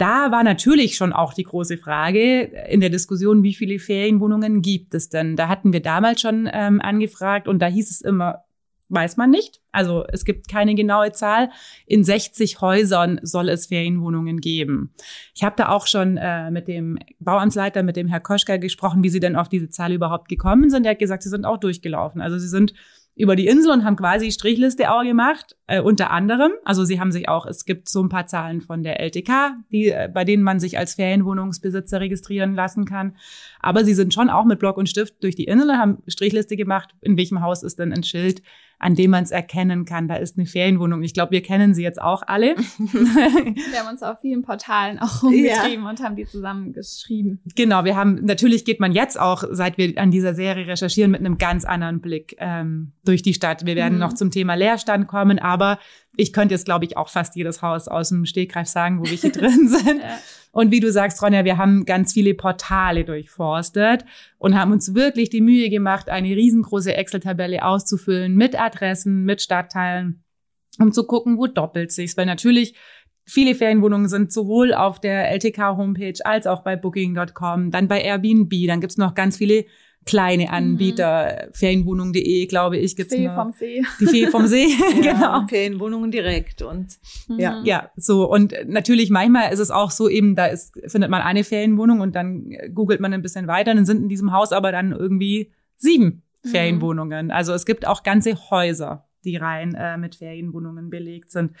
da 0.00 0.32
war 0.32 0.42
natürlich 0.42 0.96
schon 0.96 1.12
auch 1.12 1.34
die 1.34 1.42
große 1.42 1.76
Frage 1.76 2.42
in 2.68 2.80
der 2.80 2.88
Diskussion, 2.88 3.42
wie 3.42 3.52
viele 3.52 3.78
Ferienwohnungen 3.78 4.62
gibt 4.62 4.94
es 4.94 5.10
denn? 5.10 5.36
Da 5.36 5.48
hatten 5.48 5.74
wir 5.74 5.80
damals 5.80 6.22
schon 6.22 6.48
ähm, 6.50 6.80
angefragt 6.80 7.46
und 7.46 7.60
da 7.60 7.66
hieß 7.66 7.90
es 7.90 8.00
immer, 8.00 8.44
weiß 8.88 9.18
man 9.18 9.30
nicht. 9.30 9.60
Also 9.72 10.04
es 10.08 10.24
gibt 10.24 10.48
keine 10.48 10.74
genaue 10.74 11.12
Zahl. 11.12 11.50
In 11.86 12.02
60 12.02 12.62
Häusern 12.62 13.20
soll 13.22 13.50
es 13.50 13.66
Ferienwohnungen 13.66 14.40
geben. 14.40 14.94
Ich 15.34 15.44
habe 15.44 15.56
da 15.56 15.68
auch 15.68 15.86
schon 15.86 16.16
äh, 16.16 16.50
mit 16.50 16.66
dem 16.66 16.98
Bauamtsleiter, 17.18 17.82
mit 17.82 17.96
dem 17.96 18.08
Herr 18.08 18.20
Koschka 18.20 18.56
gesprochen, 18.56 19.02
wie 19.02 19.10
sie 19.10 19.20
denn 19.20 19.36
auf 19.36 19.50
diese 19.50 19.68
Zahl 19.68 19.92
überhaupt 19.92 20.28
gekommen 20.28 20.70
sind. 20.70 20.86
Er 20.86 20.92
hat 20.92 20.98
gesagt, 20.98 21.24
sie 21.24 21.28
sind 21.28 21.44
auch 21.44 21.58
durchgelaufen. 21.58 22.22
Also 22.22 22.38
sie 22.38 22.48
sind 22.48 22.72
über 23.20 23.36
die 23.36 23.46
Insel 23.46 23.72
und 23.72 23.84
haben 23.84 23.96
quasi 23.96 24.32
Strichliste 24.32 24.90
auch 24.90 25.02
gemacht, 25.02 25.56
äh, 25.66 25.80
unter 25.80 26.10
anderem. 26.10 26.52
Also 26.64 26.84
sie 26.84 27.00
haben 27.00 27.12
sich 27.12 27.28
auch, 27.28 27.46
es 27.46 27.64
gibt 27.64 27.88
so 27.88 28.02
ein 28.02 28.08
paar 28.08 28.26
Zahlen 28.26 28.60
von 28.60 28.82
der 28.82 29.00
LTK, 29.00 29.56
die, 29.70 29.90
äh, 29.90 30.08
bei 30.12 30.24
denen 30.24 30.42
man 30.42 30.58
sich 30.58 30.78
als 30.78 30.94
Ferienwohnungsbesitzer 30.94 32.00
registrieren 32.00 32.54
lassen 32.54 32.84
kann. 32.84 33.16
Aber 33.60 33.84
sie 33.84 33.94
sind 33.94 34.14
schon 34.14 34.30
auch 34.30 34.44
mit 34.44 34.58
Block 34.58 34.76
und 34.76 34.88
Stift 34.88 35.22
durch 35.22 35.36
die 35.36 35.44
Insel, 35.44 35.76
haben 35.76 36.02
Strichliste 36.06 36.56
gemacht, 36.56 36.94
in 37.00 37.16
welchem 37.16 37.40
Haus 37.42 37.62
ist 37.62 37.78
denn 37.78 37.92
ein 37.92 38.02
Schild, 38.02 38.42
an 38.80 38.94
dem 38.94 39.10
man 39.10 39.22
es 39.22 39.30
erkennen 39.30 39.84
kann, 39.84 40.08
da 40.08 40.16
ist 40.16 40.38
eine 40.38 40.46
Ferienwohnung. 40.46 41.02
Ich 41.02 41.12
glaube, 41.12 41.32
wir 41.32 41.42
kennen 41.42 41.74
sie 41.74 41.82
jetzt 41.82 42.00
auch 42.00 42.22
alle. 42.26 42.56
wir 42.78 43.78
haben 43.78 43.88
uns 43.90 44.02
auf 44.02 44.20
vielen 44.22 44.42
Portalen 44.42 44.98
auch 44.98 45.22
rumgetrieben 45.22 45.84
ja. 45.84 45.90
und 45.90 46.00
haben 46.00 46.16
die 46.16 46.24
zusammengeschrieben. 46.24 47.40
Genau, 47.54 47.84
wir 47.84 47.94
haben, 47.94 48.24
natürlich 48.24 48.64
geht 48.64 48.80
man 48.80 48.92
jetzt 48.92 49.20
auch, 49.20 49.44
seit 49.50 49.76
wir 49.76 49.98
an 49.98 50.10
dieser 50.10 50.34
Serie 50.34 50.66
recherchieren, 50.66 51.10
mit 51.10 51.20
einem 51.20 51.36
ganz 51.36 51.66
anderen 51.66 52.00
Blick 52.00 52.36
ähm, 52.38 52.92
durch 53.04 53.20
die 53.20 53.34
Stadt. 53.34 53.66
Wir 53.66 53.76
werden 53.76 53.94
mhm. 53.94 54.00
noch 54.00 54.14
zum 54.14 54.30
Thema 54.30 54.54
Leerstand 54.54 55.06
kommen, 55.06 55.38
aber 55.38 55.78
ich 56.16 56.32
könnte 56.32 56.54
jetzt, 56.54 56.64
glaube 56.64 56.86
ich, 56.86 56.96
auch 56.96 57.10
fast 57.10 57.36
jedes 57.36 57.60
Haus 57.60 57.86
aus 57.86 58.08
dem 58.08 58.24
Stegreif 58.24 58.66
sagen, 58.66 58.98
wo 59.00 59.04
wir 59.04 59.16
hier 59.16 59.32
drin 59.32 59.68
sind. 59.84 60.00
Ja. 60.00 60.18
Und 60.52 60.72
wie 60.72 60.80
du 60.80 60.90
sagst, 60.90 61.22
Ronja, 61.22 61.44
wir 61.44 61.58
haben 61.58 61.84
ganz 61.84 62.12
viele 62.12 62.34
Portale 62.34 63.04
durchforstet 63.04 64.04
und 64.38 64.58
haben 64.58 64.72
uns 64.72 64.94
wirklich 64.94 65.30
die 65.30 65.40
Mühe 65.40 65.70
gemacht, 65.70 66.08
eine 66.08 66.28
riesengroße 66.28 66.94
Excel-Tabelle 66.94 67.64
auszufüllen 67.64 68.34
mit 68.34 68.60
Adressen, 68.60 69.24
mit 69.24 69.40
Stadtteilen, 69.42 70.24
um 70.78 70.92
zu 70.92 71.06
gucken, 71.06 71.38
wo 71.38 71.46
doppelt 71.46 71.92
sich's. 71.92 72.16
Weil 72.16 72.26
natürlich 72.26 72.74
viele 73.24 73.54
Ferienwohnungen 73.54 74.08
sind 74.08 74.32
sowohl 74.32 74.74
auf 74.74 75.00
der 75.00 75.30
LTK-Homepage 75.30 76.24
als 76.24 76.48
auch 76.48 76.62
bei 76.62 76.74
Booking.com, 76.74 77.70
dann 77.70 77.86
bei 77.86 78.00
Airbnb, 78.00 78.52
dann 78.66 78.80
gibt's 78.80 78.96
noch 78.96 79.14
ganz 79.14 79.36
viele 79.36 79.66
kleine 80.06 80.44
mhm. 80.44 80.50
Anbieter, 80.50 81.46
mhm. 81.48 81.54
Ferienwohnung.de, 81.54 82.46
glaube 82.46 82.78
ich, 82.78 82.96
gibt's 82.96 83.14
Fee 83.14 83.26
noch. 83.26 83.34
vom 83.34 83.52
See. 83.52 83.82
Die 84.00 84.06
Fee 84.06 84.26
vom 84.28 84.46
See, 84.46 84.68
ja, 85.02 85.12
genau. 85.12 85.46
Ferienwohnungen 85.46 86.10
direkt 86.10 86.62
und 86.62 86.98
mhm. 87.28 87.38
ja. 87.38 87.62
Ja, 87.64 87.90
so 87.96 88.30
und 88.30 88.54
natürlich 88.66 89.10
manchmal 89.10 89.52
ist 89.52 89.58
es 89.58 89.70
auch 89.70 89.90
so 89.90 90.08
eben, 90.08 90.36
da 90.36 90.46
ist 90.46 90.72
findet 90.86 91.10
man 91.10 91.22
eine 91.22 91.44
Ferienwohnung 91.44 92.00
und 92.00 92.16
dann 92.16 92.50
googelt 92.74 93.00
man 93.00 93.12
ein 93.12 93.22
bisschen 93.22 93.46
weiter, 93.46 93.74
dann 93.74 93.86
sind 93.86 94.02
in 94.02 94.08
diesem 94.08 94.32
Haus 94.32 94.52
aber 94.52 94.72
dann 94.72 94.92
irgendwie 94.92 95.52
sieben 95.76 96.22
mhm. 96.42 96.48
Ferienwohnungen. 96.48 97.30
Also 97.30 97.52
es 97.52 97.66
gibt 97.66 97.86
auch 97.86 98.02
ganze 98.02 98.34
Häuser, 98.50 99.06
die 99.24 99.36
rein 99.36 99.74
äh, 99.74 99.98
mit 99.98 100.16
Ferienwohnungen 100.16 100.88
belegt 100.88 101.30
sind. 101.30 101.52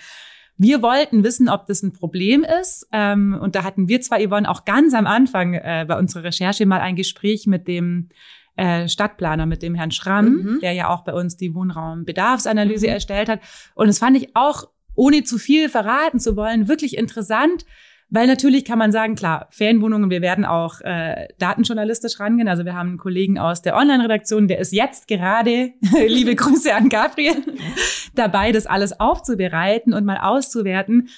Wir 0.62 0.82
wollten 0.82 1.24
wissen, 1.24 1.48
ob 1.48 1.64
das 1.64 1.82
ein 1.82 1.94
Problem 1.94 2.44
ist. 2.60 2.86
Ähm, 2.92 3.34
und 3.40 3.54
da 3.54 3.64
hatten 3.64 3.88
wir 3.88 4.02
zwar, 4.02 4.18
Yvonne, 4.20 4.46
auch 4.46 4.66
ganz 4.66 4.92
am 4.92 5.06
Anfang 5.06 5.54
äh, 5.54 5.86
bei 5.88 5.98
unserer 5.98 6.24
Recherche 6.24 6.66
mal 6.66 6.80
ein 6.80 6.96
Gespräch 6.96 7.46
mit 7.46 7.66
dem 7.66 8.10
äh, 8.56 8.86
Stadtplaner, 8.86 9.46
mit 9.46 9.62
dem 9.62 9.74
Herrn 9.74 9.90
Schramm, 9.90 10.26
mhm. 10.26 10.58
der 10.60 10.72
ja 10.72 10.90
auch 10.90 11.02
bei 11.04 11.14
uns 11.14 11.38
die 11.38 11.54
Wohnraumbedarfsanalyse 11.54 12.88
mhm. 12.88 12.92
erstellt 12.92 13.30
hat. 13.30 13.40
Und 13.74 13.86
das 13.86 14.00
fand 14.00 14.18
ich 14.18 14.36
auch, 14.36 14.68
ohne 14.94 15.22
zu 15.22 15.38
viel 15.38 15.70
verraten 15.70 16.20
zu 16.20 16.36
wollen, 16.36 16.68
wirklich 16.68 16.98
interessant, 16.98 17.64
weil 18.10 18.26
natürlich 18.26 18.64
kann 18.64 18.78
man 18.78 18.90
sagen, 18.90 19.14
klar, 19.14 19.46
Ferienwohnungen, 19.50 20.10
wir 20.10 20.20
werden 20.20 20.44
auch 20.44 20.80
äh, 20.80 21.28
datenjournalistisch 21.38 22.18
rangehen. 22.18 22.48
Also 22.48 22.64
wir 22.64 22.74
haben 22.74 22.90
einen 22.90 22.98
Kollegen 22.98 23.38
aus 23.38 23.62
der 23.62 23.76
Online-Redaktion, 23.76 24.48
der 24.48 24.58
ist 24.58 24.72
jetzt 24.72 25.06
gerade, 25.06 25.72
liebe 26.06 26.34
Grüße 26.34 26.74
an 26.74 26.88
Gabriel, 26.88 27.36
dabei, 28.14 28.50
das 28.50 28.66
alles 28.66 28.98
aufzubereiten 28.98 29.94
und 29.94 30.04
mal 30.04 30.18
auszuwerten. 30.18 31.08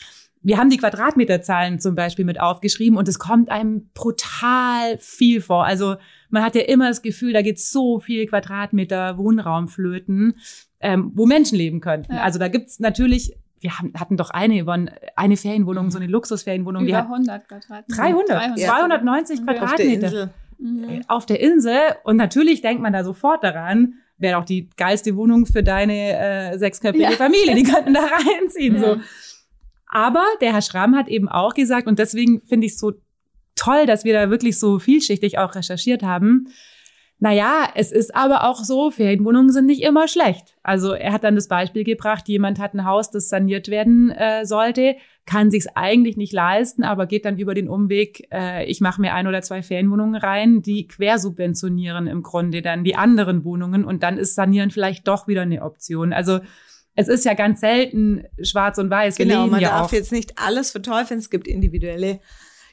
Wir 0.45 0.59
haben 0.59 0.71
die 0.71 0.77
Quadratmeterzahlen 0.77 1.79
zum 1.79 1.95
Beispiel 1.95 2.25
mit 2.25 2.41
aufgeschrieben 2.41 2.99
und 2.99 3.09
es 3.09 3.19
kommt 3.19 3.49
einem 3.49 3.91
brutal 3.95 4.99
viel 4.99 5.41
vor. 5.41 5.65
Also 5.65 5.97
man 6.31 6.43
hat 6.43 6.57
ja 6.57 6.63
immer 6.63 6.89
das 6.89 7.01
Gefühl, 7.01 7.33
da 7.33 7.43
geht 7.43 7.61
so 7.61 8.01
viel 8.01 8.27
Quadratmeter 8.27 9.19
Wohnraum 9.19 9.69
flöten, 9.69 10.35
ähm, 10.81 11.13
wo 11.15 11.27
Menschen 11.27 11.57
leben 11.57 11.81
könnten. 11.81 12.13
Ja. 12.13 12.23
Also 12.23 12.41
da 12.41 12.49
gibt's 12.49 12.81
natürlich 12.81 13.35
wir 13.63 13.79
haben, 13.79 13.93
hatten 13.99 14.17
doch 14.17 14.31
eine 14.31 14.59
über 14.59 14.77
eine 15.17 15.37
Ferienwohnung, 15.37 15.91
so 15.91 15.99
eine 15.99 16.07
Luxusferienwohnung. 16.09 16.83
Über 16.83 16.91
die 16.91 16.97
hat 16.97 17.05
100 17.05 17.49
Quadratmeter. 17.49 18.03
300, 18.03 18.29
300. 18.29 18.59
290 18.59 19.39
Auf 19.41 19.47
der 19.47 19.55
Quadratmeter 19.55 20.07
Insel. 20.07 20.31
Mhm. 20.59 21.03
auf 21.09 21.27
der 21.27 21.41
Insel. 21.41 21.79
Und 22.05 22.17
natürlich 22.17 22.61
denkt 22.63 22.83
man 22.83 22.93
da 22.93 23.05
sofort 23.05 23.43
daran, 23.43 23.95
wäre 24.19 24.39
doch 24.39 24.45
die 24.45 24.69
geilste 24.77 25.17
Wohnung 25.17 25.47
für 25.47 25.63
deine 25.63 26.53
äh, 26.53 26.59
sechsköpfige 26.59 27.05
Ja. 27.05 27.11
Familie. 27.13 27.55
Die 27.55 27.63
könnten 27.65 27.95
da 27.95 28.01
reinziehen. 28.01 28.79
So. 28.79 28.87
Ja. 28.87 29.01
Aber 29.87 30.25
der 30.41 30.53
Herr 30.53 30.63
Schramm 30.63 30.97
hat 30.97 31.09
eben 31.09 31.29
auch 31.29 31.55
gesagt, 31.55 31.87
und 31.87 31.99
deswegen 31.99 32.41
finde 32.47 32.67
ich 32.67 32.73
es 32.73 32.79
so 32.79 32.93
toll, 33.57 33.87
dass 33.87 34.05
wir 34.05 34.15
da 34.15 34.31
wirklich 34.31 34.59
so 34.59 34.79
vielschichtig 34.79 35.39
auch 35.39 35.55
recherchiert 35.55 36.03
haben. 36.03 36.49
Naja, 37.23 37.69
es 37.77 37.93
ist 37.93 38.17
aber 38.17 38.49
auch 38.49 38.65
so, 38.65 38.91
Ferienwohnungen 38.91 39.53
sind 39.53 39.67
nicht 39.67 39.83
immer 39.83 40.09
schlecht. 40.09 40.57
Also 40.65 40.93
er 40.93 41.13
hat 41.13 41.23
dann 41.23 41.37
das 41.37 41.47
Beispiel 41.47 41.85
gebracht, 41.85 42.27
jemand 42.27 42.59
hat 42.59 42.75
ein 42.75 42.85
Haus, 42.85 43.13
das 43.13 43.29
saniert 43.29 43.69
werden 43.69 44.11
äh, 44.11 44.45
sollte, 44.45 44.97
kann 45.25 45.49
sich's 45.49 45.69
eigentlich 45.77 46.17
nicht 46.17 46.33
leisten, 46.33 46.83
aber 46.83 47.07
geht 47.07 47.25
dann 47.25 47.39
über 47.39 47.55
den 47.55 47.69
Umweg, 47.69 48.27
äh, 48.33 48.65
ich 48.65 48.81
mache 48.81 49.01
mir 49.01 49.15
ein 49.15 49.29
oder 49.29 49.41
zwei 49.41 49.63
Ferienwohnungen 49.63 50.17
rein, 50.17 50.63
die 50.63 50.89
quersubventionieren 50.89 52.09
im 52.09 52.25
Grunde 52.25 52.61
dann 52.61 52.83
die 52.83 52.97
anderen 52.97 53.45
Wohnungen 53.45 53.85
und 53.85 54.03
dann 54.03 54.19
ist 54.19 54.35
Sanieren 54.35 54.73
vielleicht 54.73 55.07
doch 55.07 55.29
wieder 55.29 55.43
eine 55.43 55.63
Option. 55.63 56.13
Also 56.13 56.41
es 56.97 57.07
ist 57.07 57.25
ja 57.25 57.35
ganz 57.35 57.61
selten 57.61 58.25
schwarz 58.43 58.79
und 58.79 58.91
weiß. 58.91 59.21
Wir 59.21 59.27
Genau, 59.27 59.47
man 59.47 59.61
ja 59.61 59.69
darf 59.69 59.87
auch. 59.87 59.93
jetzt 59.93 60.11
nicht 60.11 60.41
alles 60.41 60.73
verteufeln. 60.73 61.21
Es 61.21 61.31
gibt 61.31 61.47
individuelle 61.47 62.19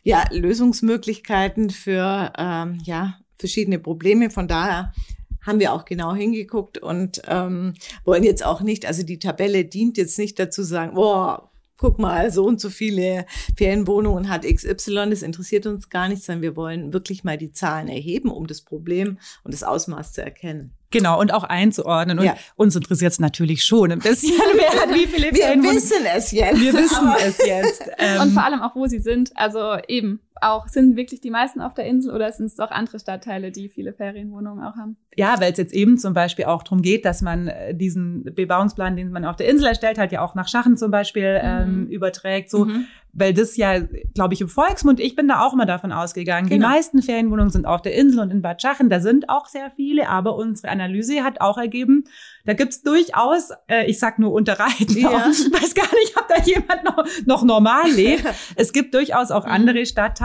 ja, 0.01 0.23
Lösungsmöglichkeiten 0.31 1.69
für 1.69 2.33
ähm, 2.35 2.79
ja, 2.83 3.18
verschiedene 3.39 3.79
Probleme. 3.79 4.29
Von 4.29 4.47
daher 4.47 4.93
haben 5.41 5.59
wir 5.59 5.73
auch 5.73 5.85
genau 5.85 6.13
hingeguckt 6.13 6.77
und 6.77 7.21
ähm, 7.27 7.73
wollen 8.05 8.23
jetzt 8.23 8.45
auch 8.45 8.61
nicht, 8.61 8.85
also 8.85 9.03
die 9.03 9.19
Tabelle 9.19 9.65
dient 9.65 9.97
jetzt 9.97 10.19
nicht 10.19 10.37
dazu 10.37 10.61
zu 10.61 10.67
sagen, 10.67 10.95
boah, 10.95 11.49
guck 11.77 11.97
mal, 11.97 12.29
so 12.29 12.45
und 12.45 12.59
so 12.59 12.69
viele 12.69 13.25
Ferienwohnungen 13.57 14.27
hat 14.27 14.43
XY, 14.43 15.11
das 15.11 15.21
interessiert 15.21 15.65
uns 15.65 15.89
gar 15.89 16.09
nicht, 16.09 16.21
sondern 16.23 16.41
wir 16.41 16.57
wollen 16.57 16.91
wirklich 16.91 17.23
mal 17.23 17.37
die 17.37 17.53
Zahlen 17.53 17.87
erheben, 17.87 18.31
um 18.31 18.47
das 18.47 18.61
Problem 18.61 19.17
und 19.45 19.53
das 19.53 19.63
Ausmaß 19.63 20.11
zu 20.11 20.21
erkennen. 20.21 20.73
Genau, 20.91 21.19
und 21.21 21.31
auch 21.33 21.43
einzuordnen. 21.43 22.19
Und 22.19 22.25
Ja. 22.25 22.35
uns 22.57 22.75
interessiert 22.75 23.13
es 23.13 23.19
natürlich 23.19 23.63
schon 23.63 23.91
ein 23.93 23.99
bisschen, 23.99 24.31
wer 24.55 24.81
hat 24.81 24.93
wie 24.93 25.07
viele 25.07 25.31
Wir 25.31 25.63
wissen 25.63 26.05
es 26.13 26.31
jetzt. 26.31 26.59
Wir 26.59 26.73
wissen 26.73 27.13
es 27.25 27.37
jetzt. 27.45 27.83
Ähm, 28.01 28.21
Und 28.21 28.31
vor 28.33 28.43
allem 28.43 28.61
auch, 28.61 28.75
wo 28.75 28.87
sie 28.87 28.99
sind. 28.99 29.31
Also 29.35 29.77
eben 29.87 30.19
auch, 30.41 30.67
sind 30.67 30.95
wirklich 30.95 31.21
die 31.21 31.31
meisten 31.31 31.61
auf 31.61 31.73
der 31.73 31.85
Insel 31.85 32.13
oder 32.13 32.31
sind 32.31 32.47
es 32.47 32.55
doch 32.55 32.71
andere 32.71 32.99
Stadtteile, 32.99 33.51
die 33.51 33.69
viele 33.69 33.93
Ferienwohnungen 33.93 34.63
auch 34.63 34.75
haben? 34.75 34.97
Ja, 35.15 35.39
weil 35.41 35.51
es 35.51 35.57
jetzt 35.57 35.73
eben 35.73 35.97
zum 35.97 36.13
Beispiel 36.13 36.45
auch 36.45 36.63
darum 36.63 36.81
geht, 36.81 37.03
dass 37.05 37.21
man 37.21 37.47
äh, 37.47 37.75
diesen 37.75 38.23
Bebauungsplan, 38.35 38.95
den 38.95 39.11
man 39.11 39.25
auf 39.25 39.35
der 39.35 39.49
Insel 39.49 39.67
erstellt 39.67 39.97
hat, 39.97 40.11
ja 40.11 40.21
auch 40.21 40.35
nach 40.35 40.47
Schachen 40.47 40.77
zum 40.77 40.91
Beispiel 40.91 41.39
ähm, 41.43 41.87
überträgt. 41.87 42.49
So, 42.49 42.65
Mhm. 42.65 42.85
weil 43.11 43.33
das 43.33 43.57
ja, 43.57 43.79
glaube 44.13 44.33
ich, 44.35 44.41
im 44.41 44.47
Volksmund, 44.49 44.99
ich 44.99 45.15
bin 45.15 45.27
da 45.27 45.41
auch 45.41 45.53
immer 45.53 45.65
davon 45.65 45.91
ausgegangen. 45.91 46.47
Genau. 46.47 46.67
Die 46.67 46.73
meisten 46.73 47.01
Ferienwohnungen 47.01 47.49
sind 47.49 47.65
auf 47.65 47.81
der 47.81 47.95
Insel 47.95 48.19
und 48.21 48.31
in 48.31 48.41
Bad 48.41 48.61
Schachen. 48.61 48.89
Da 48.89 48.99
sind 49.01 49.29
auch 49.29 49.47
sehr 49.47 49.71
viele, 49.75 50.07
aber 50.07 50.35
unsere 50.35 50.69
Analyse 50.71 51.23
hat 51.23 51.41
auch 51.41 51.57
ergeben, 51.57 52.03
da 52.45 52.53
gibt's 52.53 52.81
durchaus, 52.81 53.49
äh, 53.67 53.85
ich 53.89 53.99
sag 53.99 54.19
nur 54.19 54.31
Unterreiten, 54.31 54.95
Ja. 54.97 55.09
ich 55.31 55.51
weiß 55.51 55.73
gar 55.75 55.93
nicht, 55.95 56.15
ob 56.17 56.27
da 56.29 56.41
jemand 56.43 56.83
noch, 56.85 57.05
noch 57.25 57.43
normal 57.43 57.89
lebt. 57.91 58.23
es 58.55 58.71
gibt 58.71 58.93
durchaus 58.93 59.31
auch 59.31 59.43
andere 59.45 59.85
Stadtteile, 59.85 60.19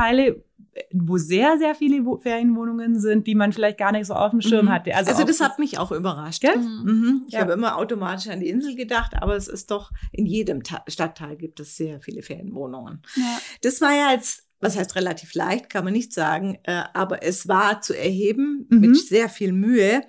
wo 0.93 1.19
sehr, 1.19 1.57
sehr 1.59 1.75
viele 1.77 2.05
Wo- 2.05 2.19
Ferienwohnungen 2.19 2.99
sind, 2.99 3.27
die 3.29 3.35
man 3.37 3.53
vielleicht 3.53 3.79
gar 3.79 3.93
nicht 3.93 4.07
so 4.07 4.15
auf 4.15 4.31
dem 4.33 4.41
Schirm 4.41 4.67
Mhm. 4.67 4.71
hatte. 4.71 4.95
Also, 4.97 5.13
Also, 5.13 5.25
das 5.25 5.41
hat 5.41 5.59
mich 5.61 5.79
auch 5.79 5.93
überrascht. 5.93 6.41
Gell? 6.41 6.57
Mhm. 6.57 7.23
Ich 7.29 7.35
Ja. 7.35 7.41
habe 7.41 7.53
immer 7.53 7.77
automatisch 7.77 8.27
an 8.29 8.41
die 8.41 8.49
Insel 8.49 8.75
gedacht, 8.75 9.13
aber 9.21 9.37
es 9.37 9.47
ist 9.47 9.71
doch, 9.71 9.93
in 10.11 10.27
jedem 10.27 10.63
Ta 10.65 10.83
Stadtteil 10.89 11.37
gibt 11.37 11.61
es 11.61 11.77
sehr 11.77 12.01
viele 12.01 12.23
Ferienwohnungen. 12.23 13.03
Ja. 13.15 13.39
Das 13.63 13.81
war 13.81 13.93
ja 13.95 14.13
jetzt, 14.13 14.49
was 14.61 14.77
heißt 14.77 14.97
relativ 14.97 15.35
leicht, 15.35 15.71
kann 15.71 15.85
man 15.85 15.93
nicht 15.93 16.13
sagen, 16.13 16.59
äh, 16.65 16.83
aber 16.93 17.23
es 17.23 17.47
war 17.47 17.81
zu 17.81 17.97
erheben 17.97 18.67
Mhm. 18.69 18.81
mit 18.81 18.97
sehr 18.97 19.29
viel 19.29 19.53
Mühe. 19.53 20.03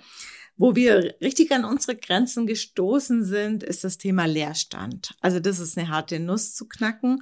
Wo 0.57 0.73
wir 0.73 1.15
richtig 1.21 1.51
an 1.51 1.65
unsere 1.65 1.97
Grenzen 1.97 2.47
gestoßen 2.47 3.25
sind, 3.25 3.61
ist 3.61 3.83
das 3.83 3.97
Thema 3.97 4.23
Leerstand. 4.25 5.13
Also 5.19 5.41
das 5.41 5.59
ist 5.59 5.77
eine 5.77 5.89
harte 5.89 6.17
Nuss 6.21 6.55
zu 6.55 6.65
knacken. 6.69 7.21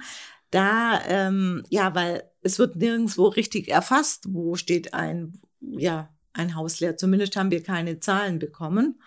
Da, 0.54 1.02
ähm, 1.08 1.64
ja, 1.68 1.96
weil 1.96 2.30
es 2.42 2.60
wird 2.60 2.76
nirgendwo 2.76 3.26
richtig 3.26 3.68
erfasst, 3.68 4.26
wo 4.28 4.54
steht 4.54 4.94
ein, 4.94 5.40
ja, 5.60 6.14
ein 6.32 6.54
Haus 6.54 6.78
leer. 6.78 6.96
Zumindest 6.96 7.34
haben 7.34 7.50
wir 7.50 7.60
keine 7.60 7.98
Zahlen 7.98 8.38
bekommen. 8.38 9.02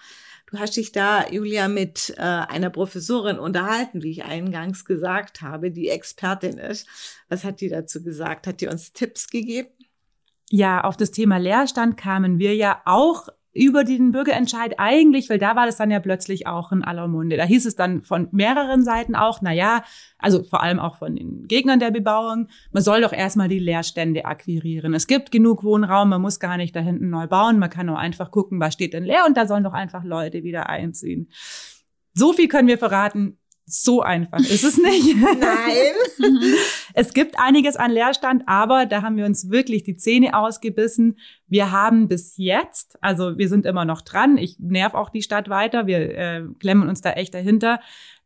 Du 0.52 0.60
hast 0.60 0.76
dich 0.76 0.92
da, 0.92 1.26
Julia, 1.30 1.70
mit 1.70 2.14
äh, 2.18 2.22
einer 2.22 2.70
Professorin 2.70 3.40
unterhalten, 3.40 4.04
wie 4.04 4.12
ich 4.12 4.26
eingangs 4.26 4.84
gesagt 4.84 5.42
habe, 5.42 5.72
die 5.72 5.88
Expertin 5.88 6.58
ist. 6.58 6.86
Was 7.30 7.46
hat 7.46 7.62
die 7.62 7.70
dazu 7.70 8.04
gesagt? 8.04 8.46
Hat 8.46 8.60
die 8.60 8.68
uns 8.68 8.92
Tipps 8.92 9.30
gegeben? 9.30 9.70
Ja, 10.50 10.82
auf 10.84 10.98
das 10.98 11.12
Thema 11.12 11.38
Leerstand 11.38 11.96
kamen 11.96 12.40
wir 12.40 12.56
ja 12.56 12.82
auch 12.84 13.30
über 13.58 13.84
den 13.84 14.12
Bürgerentscheid 14.12 14.76
eigentlich, 14.78 15.30
weil 15.30 15.40
da 15.40 15.56
war 15.56 15.66
das 15.66 15.78
dann 15.78 15.92
ja 15.92 16.00
plötzlich 16.00 16.48
auch 16.48 16.72
in 16.72 16.84
aller 16.84 17.08
Munde. 17.08 17.38
Da 17.38 17.44
hieß 17.44 17.66
es 17.66 17.76
dann 17.76 18.02
von 18.04 18.28
mehreren 18.32 18.84
Seiten 18.84 19.16
auch, 19.16 19.42
na 19.42 19.52
ja, 19.52 19.84
also 20.20 20.44
vor 20.44 20.62
allem 20.62 20.80
auch 20.80 20.96
von 20.98 21.16
den 21.16 21.48
Gegnern 21.48 21.80
der 21.80 21.92
Bebauung, 21.92 22.48
man 22.72 22.84
soll 22.84 23.02
doch 23.02 23.14
erstmal 23.14 23.48
die 23.48 23.60
Leerstände 23.60 24.26
akquirieren. 24.26 24.94
Es 24.94 25.08
gibt 25.08 25.32
genug 25.32 25.64
Wohnraum, 25.64 26.10
man 26.10 26.22
muss 26.22 26.40
gar 26.40 26.58
nicht 26.58 26.76
da 26.76 26.80
hinten 26.80 27.10
neu 27.10 27.28
bauen, 27.28 27.60
man 27.60 27.70
kann 27.70 27.88
nur 27.88 28.00
einfach 28.00 28.32
gucken, 28.32 28.60
was 28.60 28.74
steht 28.74 28.94
denn 28.94 29.04
leer 29.04 29.26
und 29.28 29.36
da 29.36 29.48
sollen 29.48 29.64
doch 29.64 29.74
einfach 29.74 30.04
Leute 30.04 30.44
wieder 30.44 30.70
einziehen. 30.70 31.30
So 32.14 32.34
viel 32.34 32.48
können 32.48 32.68
wir 32.68 32.78
verraten. 32.78 33.38
So 33.70 34.02
einfach 34.02 34.40
ist 34.40 34.64
es 34.64 34.78
nicht. 34.78 35.18
Nein. 35.18 35.36
Es 36.94 37.14
gibt 37.14 37.38
einiges 37.38 37.76
an 37.76 37.92
Leerstand, 37.92 38.44
aber 38.48 38.86
da 38.86 39.04
haben 39.04 39.18
wir 39.18 39.26
uns 39.26 39.52
wirklich 39.52 39.84
die 39.84 39.98
Zähne 39.98 40.36
ausgebissen. 40.36 41.20
Wir 41.48 41.72
haben 41.72 42.08
bis 42.08 42.38
jetzt, 42.38 42.98
also 43.02 43.38
wir 43.38 43.50
sind 43.50 43.68
immer 43.68 43.86
noch 43.86 44.02
dran, 44.02 44.38
ich 44.38 44.58
nerv 44.58 44.96
auch 44.96 45.10
die 45.10 45.22
Stadt 45.22 45.48
weiter, 45.48 45.86
wir 45.86 46.00
äh, 46.00 46.44
klemmen 46.60 46.90
uns 46.90 47.02
da 47.02 47.12
echt 47.12 47.36
dahinter, 47.36 47.80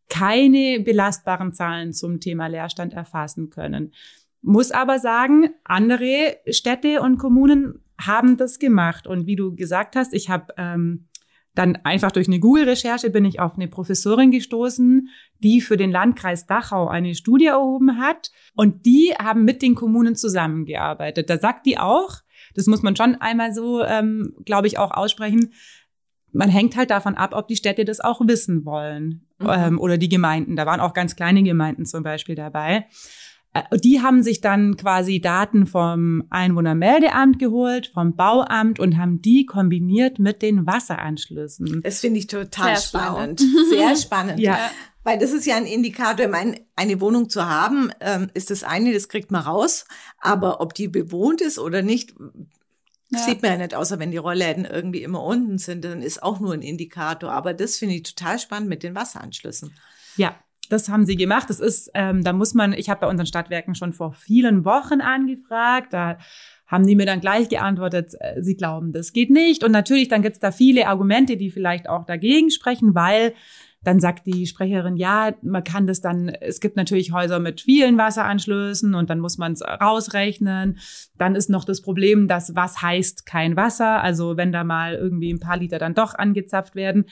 keine 0.10 0.80
belastbaren 0.80 1.54
Zahlen 1.54 1.92
zum 1.92 2.20
Thema 2.20 2.48
Leerstand 2.48 2.94
erfassen 2.94 3.50
können. 3.50 3.94
Muss 4.42 4.72
aber 4.72 5.00
sagen, 5.00 5.50
andere 5.64 6.38
Städte 6.50 7.02
und 7.02 7.18
Kommunen 7.18 7.84
haben 8.00 8.38
das 8.38 8.60
gemacht. 8.60 9.08
Und 9.08 9.26
wie 9.26 9.36
du 9.36 9.56
gesagt 9.56 9.96
hast, 9.96 10.14
ich 10.14 10.30
habe 10.30 10.54
ähm, 10.58 11.08
dann 11.54 11.78
einfach 11.84 12.12
durch 12.12 12.28
eine 12.28 12.40
Google-Recherche 12.40 13.10
bin 13.10 13.26
ich 13.26 13.40
auf 13.40 13.56
eine 13.56 13.68
Professorin 13.68 14.32
gestoßen, 14.32 15.10
die 15.40 15.62
für 15.62 15.78
den 15.78 15.92
Landkreis 15.92 16.46
Dachau 16.46 16.88
eine 16.88 17.14
Studie 17.14 17.48
erhoben 17.48 18.00
hat. 18.00 18.32
Und 18.56 18.86
die 18.86 19.14
haben 19.20 19.44
mit 19.44 19.62
den 19.62 19.76
Kommunen 19.76 20.16
zusammengearbeitet. 20.16 21.30
Da 21.30 21.38
sagt 21.38 21.66
die 21.66 21.78
auch, 21.78 22.20
das 22.56 22.68
muss 22.68 22.84
man 22.84 22.96
schon 22.96 23.16
einmal 23.16 23.54
so, 23.54 23.84
ähm, 23.84 24.34
glaube 24.46 24.68
ich, 24.68 24.78
auch 24.78 24.92
aussprechen, 24.92 25.54
man 26.34 26.50
hängt 26.50 26.78
halt 26.78 26.92
davon 26.92 27.16
ab, 27.16 27.32
ob 27.34 27.50
die 27.50 27.58
Städte 27.58 27.84
das 27.84 28.00
auch 28.00 28.22
wissen 28.26 28.64
wollen 28.64 29.28
Mhm. 29.42 29.50
ähm, 29.50 29.80
oder 29.80 29.98
die 29.98 30.10
Gemeinden. 30.10 30.56
Da 30.56 30.66
waren 30.66 30.80
auch 30.80 30.94
ganz 30.94 31.16
kleine 31.16 31.44
Gemeinden 31.44 31.86
zum 31.86 32.04
Beispiel 32.04 32.36
dabei. 32.36 32.88
Äh, 33.54 33.78
Die 33.80 34.02
haben 34.02 34.24
sich 34.24 34.42
dann 34.42 34.78
quasi 34.78 35.20
Daten 35.20 35.66
vom 35.68 36.24
Einwohnermeldeamt 36.30 37.40
geholt, 37.40 37.88
vom 37.94 38.16
Bauamt 38.16 38.80
und 38.80 38.98
haben 38.98 39.22
die 39.22 39.46
kombiniert 39.46 40.20
mit 40.20 40.42
den 40.42 40.66
Wasseranschlüssen. 40.66 41.82
Das 41.84 42.00
finde 42.00 42.20
ich 42.20 42.28
total 42.28 42.78
Sehr 42.78 42.90
schlau. 42.90 43.14
spannend. 43.14 43.42
Sehr 43.70 43.96
spannend. 43.96 44.40
Ja. 44.40 44.58
Weil 45.04 45.18
das 45.18 45.32
ist 45.32 45.46
ja 45.48 45.56
ein 45.58 45.66
Indikator. 45.66 46.26
Ich 46.28 46.32
meine, 46.32 46.62
eine 46.76 47.02
Wohnung 47.02 47.28
zu 47.30 47.46
haben, 47.50 47.92
ähm, 48.02 48.30
ist 48.36 48.52
das 48.52 48.64
eine, 48.64 48.94
das 48.94 49.10
kriegt 49.10 49.32
man 49.32 49.42
raus. 49.42 49.86
Aber 50.20 50.62
ob 50.62 50.74
die 50.76 50.88
bewohnt 50.88 51.42
ist 51.42 51.58
oder 51.58 51.82
nicht, 51.82 52.14
Ja. 53.10 53.18
sieht 53.20 53.42
man 53.42 53.52
ja 53.54 53.58
nicht, 53.58 53.74
außer 53.74 53.98
wenn 54.00 54.12
die 54.12 54.18
Rollläden 54.18 54.64
irgendwie 54.64 55.02
immer 55.02 55.24
unten 55.24 55.58
sind, 55.58 55.84
dann 55.84 56.04
ist 56.04 56.22
auch 56.22 56.40
nur 56.40 56.54
ein 56.54 56.62
Indikator. 56.62 57.32
Aber 57.32 57.54
das 57.56 57.78
finde 57.78 57.96
ich 57.96 58.04
total 58.04 58.38
spannend 58.38 58.70
mit 58.70 58.84
den 58.84 58.94
Wasseranschlüssen. 58.94 59.74
Ja, 60.18 60.36
das 60.72 60.90
haben 60.90 61.06
sie 61.06 61.16
gemacht. 61.16 61.50
Das 61.50 61.60
ist, 61.60 61.92
ähm, 61.94 62.24
da 62.24 62.34
muss 62.34 62.54
man, 62.54 62.74
ich 62.74 62.90
habe 62.90 63.02
bei 63.02 63.08
unseren 63.08 63.26
Stadtwerken 63.26 63.76
schon 63.76 63.94
vor 63.94 64.14
vielen 64.14 64.66
Wochen 64.66 65.02
angefragt. 65.02 65.94
Da 65.94 66.18
haben 66.68 66.88
die 66.88 66.96
mir 66.96 67.06
dann 67.06 67.20
gleich 67.20 67.50
geantwortet, 67.50 68.14
äh, 68.20 68.42
sie 68.42 68.56
glauben, 68.56 68.94
das 68.94 69.12
geht 69.12 69.30
nicht. 69.30 69.64
Und 69.64 69.72
natürlich, 69.72 70.08
dann 70.08 70.22
gibt's 70.22 70.40
da 70.40 70.52
viele 70.52 70.88
Argumente, 70.88 71.36
die 71.36 71.52
vielleicht 71.52 71.90
auch 71.90 72.06
dagegen 72.06 72.50
sprechen, 72.50 72.96
weil 72.96 73.34
dann 73.84 74.00
sagt 74.00 74.28
die 74.28 74.46
Sprecherin, 74.46 74.96
ja, 74.96 75.34
man 75.42 75.64
kann 75.64 75.88
das 75.88 76.02
dann, 76.02 76.30
es 76.30 76.60
gibt 76.60 76.78
natürlich 76.78 77.12
Häuser 77.12 77.40
mit 77.40 77.62
vielen 77.62 77.98
Wasseranschlüssen 77.98 78.94
und 78.94 79.10
dann 79.10 79.20
muss 79.20 79.40
man 79.40 79.54
es 79.54 79.64
rausrechnen. 79.64 80.78
Dann 81.18 81.36
ist 81.36 81.50
noch 81.50 81.66
das 81.66 81.82
Problem, 81.82 82.28
dass 82.28 82.56
was 82.56 82.82
heißt 82.82 83.26
kein 83.26 83.56
Wasser, 83.56 84.02
also 84.04 84.38
wenn 84.38 84.52
da 84.52 84.64
mal 84.64 84.94
irgendwie 84.94 85.34
ein 85.34 85.40
paar 85.40 85.58
Liter 85.58 85.80
dann 85.80 85.96
doch 85.96 86.14
angezapft 86.14 86.76
werden. 86.76 87.06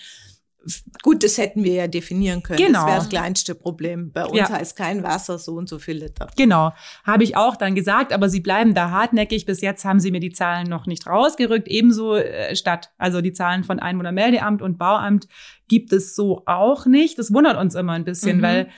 Gut, 1.02 1.24
das 1.24 1.38
hätten 1.38 1.64
wir 1.64 1.74
ja 1.74 1.88
definieren 1.88 2.44
können. 2.44 2.58
Genau. 2.58 2.80
Das 2.80 2.88
wäre 2.88 2.98
das 2.98 3.10
kleinste 3.10 3.56
Problem. 3.56 4.12
Bei 4.12 4.26
uns 4.26 4.38
Ja. 4.38 4.50
heißt 4.50 4.76
kein 4.76 5.04
Wasser 5.04 5.40
so 5.40 5.54
und 5.56 5.70
so 5.70 5.80
viel 5.80 5.98
Liter. 5.98 6.28
Genau, 6.36 6.74
habe 7.06 7.24
ich 7.24 7.38
auch 7.38 7.56
dann 7.56 7.76
gesagt, 7.76 8.12
aber 8.12 8.30
sie 8.30 8.42
bleiben 8.42 8.74
da 8.74 8.92
hartnäckig. 8.92 9.46
Bis 9.46 9.62
jetzt 9.62 9.86
haben 9.86 10.00
sie 10.00 10.12
mir 10.12 10.20
die 10.20 10.32
Zahlen 10.32 10.68
noch 10.68 10.86
nicht 10.86 11.08
rausgerückt. 11.08 11.68
Ebenso 11.68 12.16
äh, 12.16 12.56
Stadt, 12.56 12.92
also 12.98 13.22
die 13.22 13.32
Zahlen 13.34 13.64
von 13.64 13.80
Einwohnermeldeamt 13.80 14.62
und 14.62 14.78
Bauamt 14.78 15.28
gibt 15.70 15.94
es 15.94 16.16
so 16.16 16.44
auch 16.46 16.86
nicht. 16.86 17.18
Das 17.18 17.34
wundert 17.34 17.58
uns 17.58 17.76
immer 17.76 17.94
ein 17.94 18.04
bisschen, 18.04 18.40
mhm. 18.40 18.42
weil 18.42 18.70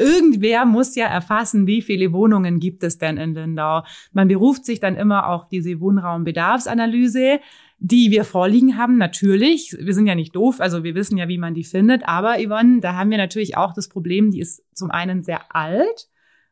irgendwer 0.00 0.64
muss 0.64 0.96
ja 0.96 1.06
erfassen, 1.06 1.66
wie 1.66 1.82
viele 1.82 2.12
Wohnungen 2.12 2.58
gibt 2.58 2.82
es 2.82 2.98
denn 2.98 3.18
in 3.18 3.34
Lindau. 3.34 3.82
Man 4.12 4.28
beruft 4.28 4.64
sich 4.64 4.80
dann 4.80 4.96
immer 4.96 5.28
auf 5.28 5.48
diese 5.48 5.78
Wohnraumbedarfsanalyse, 5.80 7.40
die 7.78 8.10
wir 8.10 8.24
vorliegen 8.24 8.76
haben, 8.76 8.98
natürlich. 8.98 9.76
Wir 9.78 9.94
sind 9.94 10.06
ja 10.06 10.14
nicht 10.14 10.34
doof, 10.34 10.60
also 10.60 10.82
wir 10.84 10.94
wissen 10.94 11.16
ja, 11.16 11.28
wie 11.28 11.38
man 11.38 11.54
die 11.54 11.64
findet. 11.64 12.06
Aber 12.08 12.36
Yvonne, 12.38 12.80
da 12.80 12.94
haben 12.94 13.10
wir 13.10 13.18
natürlich 13.18 13.56
auch 13.56 13.72
das 13.72 13.88
Problem, 13.88 14.30
die 14.30 14.40
ist 14.40 14.62
zum 14.74 14.90
einen 14.90 15.22
sehr 15.22 15.54
alt. 15.54 16.08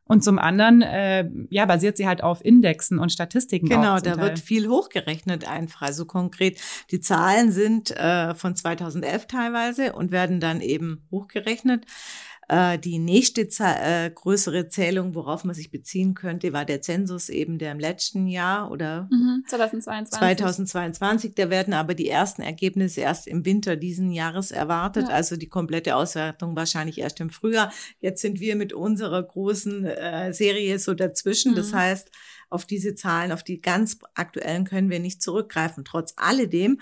Und 0.09 0.25
zum 0.25 0.39
anderen, 0.39 0.81
äh, 0.81 1.29
ja, 1.51 1.67
basiert 1.67 1.99
sie 1.99 2.09
halt 2.09 2.23
auf 2.23 2.43
Indexen 2.43 2.99
und 2.99 3.13
Statistiken. 3.13 3.69
Genau, 3.69 3.99
da 4.01 4.19
wird 4.19 4.39
viel 4.39 4.67
hochgerechnet 4.67 5.47
einfach. 5.47 5.83
Also 5.83 6.07
konkret, 6.07 6.59
die 6.91 7.01
Zahlen 7.01 7.53
sind 7.53 7.91
äh, 7.91 8.35
von 8.35 8.57
2011 8.57 9.27
teilweise 9.27 9.93
und 9.93 10.11
werden 10.11 10.41
dann 10.41 10.63
eben 10.63 11.07
hochgerechnet. 11.11 11.85
Äh, 12.49 12.79
die 12.79 12.99
nächste 12.99 13.47
äh, 13.61 14.11
größere 14.11 14.69
Zählung, 14.69 15.15
worauf 15.15 15.45
man 15.45 15.55
sich 15.55 15.71
beziehen 15.71 16.15
könnte, 16.15 16.55
war 16.55 16.65
der 16.65 16.81
Zensus 16.81 17.29
eben 17.29 17.59
der 17.59 17.73
im 17.73 17.79
letzten 17.79 18.27
Jahr 18.27 18.71
oder 18.71 19.07
mhm, 19.11 19.45
2022. 19.47 20.19
2022. 20.19 21.35
Da 21.35 21.51
werden 21.51 21.75
aber 21.75 21.95
die 21.95 22.09
ersten 22.09 22.41
Ergebnisse 22.41 23.03
erst 23.03 23.27
im 23.27 23.45
Winter 23.45 23.77
diesen 23.77 24.11
Jahres 24.11 24.51
erwartet. 24.51 25.09
Ja. 25.09 25.15
Also 25.15 25.37
die 25.37 25.51
komplette 25.51 25.95
Auswertung 25.95 26.57
wahrscheinlich 26.57 26.99
erst 26.99 27.21
im 27.21 27.29
Frühjahr. 27.29 27.71
Jetzt 28.01 28.23
sind 28.23 28.41
wir 28.41 28.57
mit 28.57 28.73
unserer 28.73 29.23
großen 29.23 29.85
äh, 29.85 30.33
Serie 30.33 30.79
so 30.79 30.95
dazwischen. 30.95 31.53
Mhm. 31.53 31.57
Das 31.57 31.75
heißt, 31.75 32.11
auf 32.49 32.65
diese 32.65 32.95
Zahlen, 32.95 33.31
auf 33.31 33.43
die 33.43 33.61
ganz 33.61 33.99
aktuellen 34.15 34.65
können 34.65 34.89
wir 34.89 35.01
nicht 35.01 35.21
zurückgreifen. 35.21 35.85
Trotz 35.85 36.15
alledem 36.17 36.81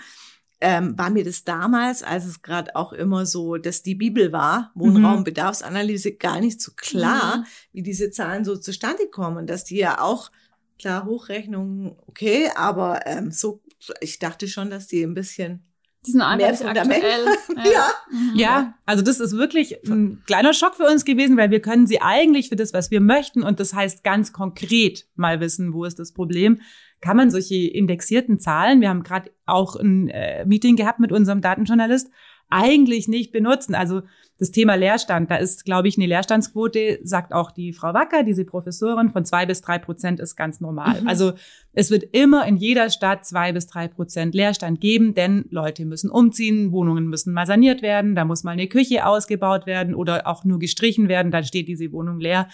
ähm, 0.59 0.97
war 0.97 1.09
mir 1.09 1.23
das 1.23 1.43
damals, 1.43 2.01
als 2.03 2.25
es 2.25 2.41
gerade 2.41 2.75
auch 2.75 2.93
immer 2.93 3.25
so, 3.25 3.57
dass 3.57 3.83
die 3.83 3.95
Bibel 3.95 4.31
war, 4.31 4.71
Wohnraumbedarfsanalyse, 4.75 6.11
mhm. 6.11 6.17
gar 6.19 6.39
nicht 6.39 6.61
so 6.61 6.71
klar, 6.75 7.37
mhm. 7.37 7.45
wie 7.73 7.83
diese 7.83 8.09
Zahlen 8.09 8.43
so 8.43 8.57
zustande 8.57 9.07
kommen. 9.07 9.45
Dass 9.45 9.65
die 9.65 9.77
ja 9.77 10.01
auch, 10.01 10.31
klar, 10.79 11.05
Hochrechnungen, 11.05 11.95
okay, 12.07 12.49
aber 12.55 13.05
ähm, 13.05 13.31
so, 13.31 13.61
ich 14.01 14.17
dachte 14.19 14.47
schon, 14.47 14.69
dass 14.69 14.87
die 14.87 15.03
ein 15.03 15.13
bisschen 15.13 15.63
die 16.05 16.11
sind 16.11 16.21
einfach 16.21 16.47
mehr 16.47 16.55
Fundament. 16.55 17.03
aktuell. 17.03 17.25
Ja. 17.57 17.71
Ja. 17.71 17.89
Mhm. 18.11 18.35
ja, 18.35 18.73
also 18.85 19.03
das 19.03 19.19
ist 19.19 19.33
wirklich 19.33 19.83
ein 19.85 20.23
kleiner 20.25 20.53
Schock 20.53 20.75
für 20.75 20.85
uns 20.85 21.03
gewesen, 21.03 21.35
weil 21.37 21.51
wir 21.51 21.59
können 21.59 21.85
sie 21.85 22.01
eigentlich 22.01 22.49
für 22.49 22.55
das, 22.55 22.73
was 22.73 22.91
wir 22.91 23.01
möchten, 23.01 23.43
und 23.43 23.59
das 23.59 23.73
heißt 23.73 24.03
ganz 24.03 24.31
konkret 24.31 25.07
mal 25.15 25.39
wissen, 25.41 25.73
wo 25.73 25.83
ist 25.85 25.99
das 25.99 26.13
Problem 26.13 26.61
kann 27.01 27.17
man 27.17 27.29
solche 27.29 27.55
indexierten 27.55 28.39
Zahlen, 28.39 28.81
wir 28.81 28.89
haben 28.89 29.03
gerade 29.03 29.31
auch 29.45 29.75
ein 29.75 30.09
äh, 30.09 30.45
Meeting 30.45 30.75
gehabt 30.75 30.99
mit 30.99 31.11
unserem 31.11 31.41
Datenjournalist, 31.41 32.09
eigentlich 32.49 33.07
nicht 33.07 33.31
benutzen. 33.31 33.75
Also 33.75 34.01
das 34.39 34.51
Thema 34.51 34.75
Leerstand, 34.75 35.31
da 35.31 35.37
ist, 35.37 35.65
glaube 35.65 35.87
ich, 35.87 35.97
eine 35.97 36.05
Leerstandsquote, 36.05 36.99
sagt 37.03 37.33
auch 37.33 37.51
die 37.51 37.73
Frau 37.73 37.93
Wacker, 37.93 38.23
diese 38.23 38.45
Professorin, 38.45 39.09
von 39.09 39.25
zwei 39.25 39.45
bis 39.45 39.61
drei 39.61 39.79
Prozent 39.79 40.19
ist 40.19 40.35
ganz 40.35 40.61
normal. 40.61 41.01
Mhm. 41.01 41.07
Also 41.07 41.33
es 41.73 41.89
wird 41.89 42.03
immer 42.11 42.45
in 42.45 42.55
jeder 42.55 42.89
Stadt 42.89 43.25
zwei 43.25 43.51
bis 43.51 43.67
drei 43.67 43.87
Prozent 43.87 44.35
Leerstand 44.35 44.79
geben, 44.79 45.15
denn 45.15 45.45
Leute 45.49 45.85
müssen 45.85 46.09
umziehen, 46.09 46.71
Wohnungen 46.71 47.07
müssen 47.07 47.33
mal 47.33 47.47
saniert 47.47 47.81
werden, 47.81 48.15
da 48.15 48.25
muss 48.25 48.43
mal 48.43 48.51
eine 48.51 48.67
Küche 48.67 49.05
ausgebaut 49.05 49.65
werden 49.65 49.95
oder 49.95 50.27
auch 50.27 50.45
nur 50.45 50.59
gestrichen 50.59 51.09
werden, 51.09 51.31
dann 51.31 51.43
steht 51.43 51.67
diese 51.67 51.91
Wohnung 51.91 52.19
leer 52.19 52.47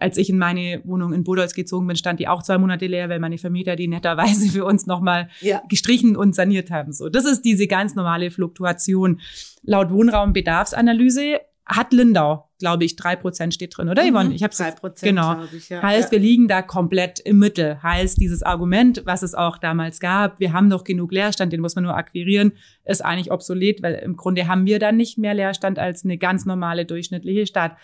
als 0.00 0.16
ich 0.16 0.30
in 0.30 0.38
meine 0.38 0.80
Wohnung 0.84 1.12
in 1.12 1.24
Bodolz 1.24 1.54
gezogen 1.54 1.86
bin, 1.86 1.96
stand 1.96 2.20
die 2.20 2.28
auch 2.28 2.42
zwei 2.42 2.58
Monate 2.58 2.86
leer, 2.86 3.08
weil 3.08 3.20
meine 3.20 3.38
Vermieter 3.38 3.76
die 3.76 3.88
netterweise 3.88 4.48
für 4.52 4.64
uns 4.64 4.86
nochmal 4.86 5.28
ja. 5.40 5.62
gestrichen 5.68 6.16
und 6.16 6.34
saniert 6.34 6.70
haben. 6.70 6.92
So, 6.92 7.08
das 7.08 7.24
ist 7.24 7.42
diese 7.42 7.66
ganz 7.66 7.94
normale 7.94 8.30
Fluktuation. 8.30 9.20
Laut 9.62 9.90
Wohnraumbedarfsanalyse 9.90 11.40
hat 11.66 11.92
Lindau, 11.92 12.48
glaube 12.58 12.84
ich, 12.84 12.96
drei 12.96 13.14
Prozent 13.14 13.54
steht 13.54 13.76
drin, 13.76 13.88
oder 13.88 14.02
mhm. 14.02 14.12
Yvonne? 14.12 14.34
Ich 14.34 14.42
habe 14.42 14.54
drei 14.54 14.72
Prozent, 14.72 15.10
genau. 15.10 15.36
Ich, 15.56 15.68
ja. 15.68 15.82
Heißt, 15.82 16.06
ja. 16.06 16.12
wir 16.12 16.18
liegen 16.18 16.48
da 16.48 16.62
komplett 16.62 17.20
im 17.20 17.38
Mittel. 17.38 17.80
Heißt, 17.82 18.20
dieses 18.20 18.42
Argument, 18.42 19.02
was 19.04 19.22
es 19.22 19.34
auch 19.34 19.56
damals 19.56 20.00
gab, 20.00 20.40
wir 20.40 20.52
haben 20.52 20.68
doch 20.68 20.82
genug 20.82 21.12
Leerstand, 21.12 21.52
den 21.52 21.60
muss 21.60 21.76
man 21.76 21.84
nur 21.84 21.96
akquirieren, 21.96 22.52
ist 22.84 23.04
eigentlich 23.04 23.30
obsolet, 23.30 23.82
weil 23.82 23.94
im 23.94 24.16
Grunde 24.16 24.48
haben 24.48 24.66
wir 24.66 24.78
dann 24.80 24.96
nicht 24.96 25.16
mehr 25.16 25.34
Leerstand 25.34 25.78
als 25.78 26.04
eine 26.04 26.18
ganz 26.18 26.44
normale 26.44 26.86
durchschnittliche 26.86 27.46
Stadt. 27.46 27.76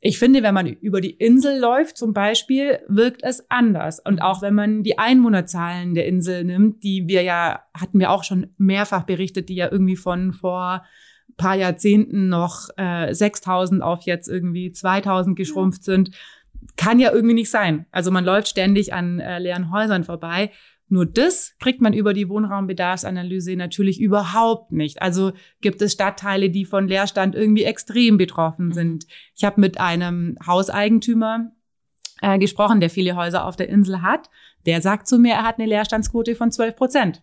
Ich 0.00 0.18
finde, 0.18 0.42
wenn 0.44 0.54
man 0.54 0.66
über 0.66 1.00
die 1.00 1.10
Insel 1.10 1.58
läuft 1.58 1.96
zum 1.96 2.12
Beispiel, 2.12 2.78
wirkt 2.86 3.22
es 3.24 3.50
anders. 3.50 3.98
Und 3.98 4.20
auch 4.22 4.42
wenn 4.42 4.54
man 4.54 4.84
die 4.84 4.98
Einwohnerzahlen 4.98 5.94
der 5.94 6.06
Insel 6.06 6.44
nimmt, 6.44 6.84
die 6.84 7.08
wir 7.08 7.22
ja, 7.22 7.64
hatten 7.74 7.98
wir 7.98 8.10
auch 8.10 8.22
schon 8.22 8.54
mehrfach 8.58 9.02
berichtet, 9.04 9.48
die 9.48 9.56
ja 9.56 9.70
irgendwie 9.70 9.96
von 9.96 10.32
vor 10.32 10.84
paar 11.36 11.56
Jahrzehnten 11.56 12.28
noch 12.28 12.68
äh, 12.76 13.14
6000 13.14 13.82
auf 13.82 14.02
jetzt 14.02 14.28
irgendwie 14.28 14.72
2000 14.72 15.36
geschrumpft 15.36 15.86
ja. 15.86 15.94
sind, 15.94 16.10
kann 16.76 17.00
ja 17.00 17.12
irgendwie 17.12 17.34
nicht 17.34 17.50
sein. 17.50 17.86
Also 17.90 18.10
man 18.10 18.24
läuft 18.24 18.48
ständig 18.48 18.92
an 18.92 19.20
äh, 19.20 19.38
leeren 19.38 19.72
Häusern 19.72 20.04
vorbei. 20.04 20.50
Nur 20.88 21.06
das 21.06 21.54
kriegt 21.58 21.80
man 21.80 21.92
über 21.92 22.14
die 22.14 22.28
Wohnraumbedarfsanalyse 22.28 23.56
natürlich 23.56 24.00
überhaupt 24.00 24.72
nicht. 24.72 25.02
Also 25.02 25.32
gibt 25.60 25.82
es 25.82 25.92
Stadtteile, 25.92 26.50
die 26.50 26.64
von 26.64 26.88
Leerstand 26.88 27.34
irgendwie 27.34 27.64
extrem 27.64 28.16
betroffen 28.16 28.66
mhm. 28.66 28.72
sind. 28.72 29.06
Ich 29.34 29.44
habe 29.44 29.60
mit 29.60 29.78
einem 29.78 30.38
Hauseigentümer 30.46 31.52
äh, 32.22 32.38
gesprochen, 32.38 32.80
der 32.80 32.90
viele 32.90 33.16
Häuser 33.16 33.44
auf 33.44 33.56
der 33.56 33.68
Insel 33.68 34.02
hat. 34.02 34.30
Der 34.66 34.80
sagt 34.80 35.08
zu 35.08 35.18
mir, 35.18 35.34
er 35.34 35.44
hat 35.44 35.58
eine 35.58 35.68
Leerstandsquote 35.68 36.34
von 36.34 36.50
12 36.50 36.76
Prozent 36.76 37.22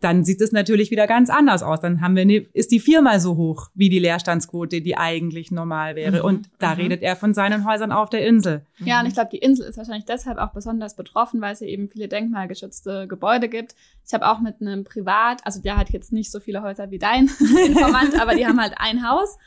dann 0.00 0.24
sieht 0.24 0.40
es 0.40 0.52
natürlich 0.52 0.90
wieder 0.90 1.06
ganz 1.06 1.30
anders 1.30 1.62
aus. 1.62 1.80
Dann 1.80 2.00
haben 2.00 2.14
wir 2.14 2.22
eine, 2.22 2.46
ist 2.52 2.70
die 2.72 2.80
viermal 2.80 3.20
so 3.20 3.36
hoch 3.36 3.70
wie 3.74 3.88
die 3.88 3.98
Leerstandsquote, 3.98 4.80
die 4.80 4.96
eigentlich 4.96 5.50
normal 5.50 5.96
wäre. 5.96 6.18
Mhm. 6.18 6.24
Und 6.24 6.50
da 6.58 6.74
mhm. 6.74 6.80
redet 6.80 7.02
er 7.02 7.16
von 7.16 7.34
seinen 7.34 7.66
Häusern 7.66 7.92
auf 7.92 8.10
der 8.10 8.26
Insel. 8.26 8.62
Ja, 8.78 9.00
und 9.00 9.06
ich 9.06 9.14
glaube, 9.14 9.30
die 9.32 9.38
Insel 9.38 9.66
ist 9.66 9.78
wahrscheinlich 9.78 10.04
deshalb 10.04 10.38
auch 10.38 10.52
besonders 10.52 10.96
betroffen, 10.96 11.40
weil 11.40 11.52
es 11.54 11.60
ja 11.60 11.66
eben 11.66 11.88
viele 11.88 12.08
denkmalgeschützte 12.08 13.06
Gebäude 13.08 13.48
gibt. 13.48 13.74
Ich 14.06 14.12
habe 14.12 14.28
auch 14.28 14.40
mit 14.40 14.60
einem 14.60 14.84
Privat, 14.84 15.40
also 15.44 15.60
der 15.60 15.76
hat 15.76 15.90
jetzt 15.90 16.12
nicht 16.12 16.30
so 16.30 16.40
viele 16.40 16.62
Häuser 16.62 16.90
wie 16.90 16.98
dein 16.98 17.30
Informant, 17.66 18.20
aber 18.20 18.34
die 18.34 18.46
haben 18.46 18.60
halt 18.60 18.74
ein 18.76 19.08
Haus. 19.08 19.38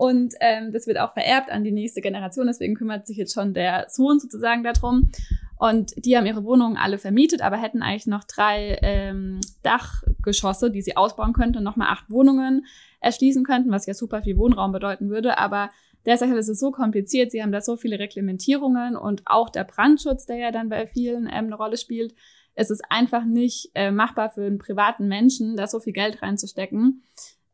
Und 0.00 0.34
ähm, 0.40 0.72
das 0.72 0.86
wird 0.86 0.98
auch 0.98 1.12
vererbt 1.12 1.50
an 1.50 1.62
die 1.62 1.72
nächste 1.72 2.00
Generation. 2.00 2.46
Deswegen 2.46 2.74
kümmert 2.74 3.06
sich 3.06 3.18
jetzt 3.18 3.34
schon 3.34 3.52
der 3.52 3.84
Sohn 3.90 4.18
sozusagen 4.18 4.62
darum. 4.62 5.10
Und 5.60 5.92
die 6.06 6.16
haben 6.16 6.24
ihre 6.24 6.42
Wohnungen 6.42 6.78
alle 6.78 6.96
vermietet, 6.96 7.42
aber 7.42 7.58
hätten 7.58 7.82
eigentlich 7.82 8.06
noch 8.06 8.24
drei 8.24 8.78
ähm, 8.80 9.42
Dachgeschosse, 9.62 10.70
die 10.70 10.80
sie 10.80 10.96
ausbauen 10.96 11.34
könnten 11.34 11.58
und 11.58 11.64
nochmal 11.64 11.88
acht 11.88 12.08
Wohnungen 12.08 12.64
erschließen 13.00 13.44
könnten, 13.44 13.70
was 13.70 13.84
ja 13.84 13.92
super 13.92 14.22
viel 14.22 14.38
Wohnraum 14.38 14.72
bedeuten 14.72 15.10
würde. 15.10 15.36
Aber 15.36 15.68
das 16.02 16.22
ist 16.22 16.60
so 16.60 16.70
kompliziert, 16.70 17.30
sie 17.30 17.42
haben 17.42 17.52
da 17.52 17.60
so 17.60 17.76
viele 17.76 17.98
Reglementierungen 17.98 18.96
und 18.96 19.20
auch 19.26 19.50
der 19.50 19.64
Brandschutz, 19.64 20.24
der 20.24 20.38
ja 20.38 20.50
dann 20.50 20.70
bei 20.70 20.86
vielen 20.86 21.26
ähm, 21.26 21.46
eine 21.46 21.56
Rolle 21.56 21.76
spielt. 21.76 22.14
Es 22.54 22.70
ist 22.70 22.82
einfach 22.88 23.26
nicht 23.26 23.70
äh, 23.74 23.90
machbar 23.90 24.30
für 24.30 24.46
einen 24.46 24.56
privaten 24.56 25.08
Menschen, 25.08 25.56
da 25.56 25.66
so 25.66 25.78
viel 25.78 25.92
Geld 25.92 26.22
reinzustecken. 26.22 27.02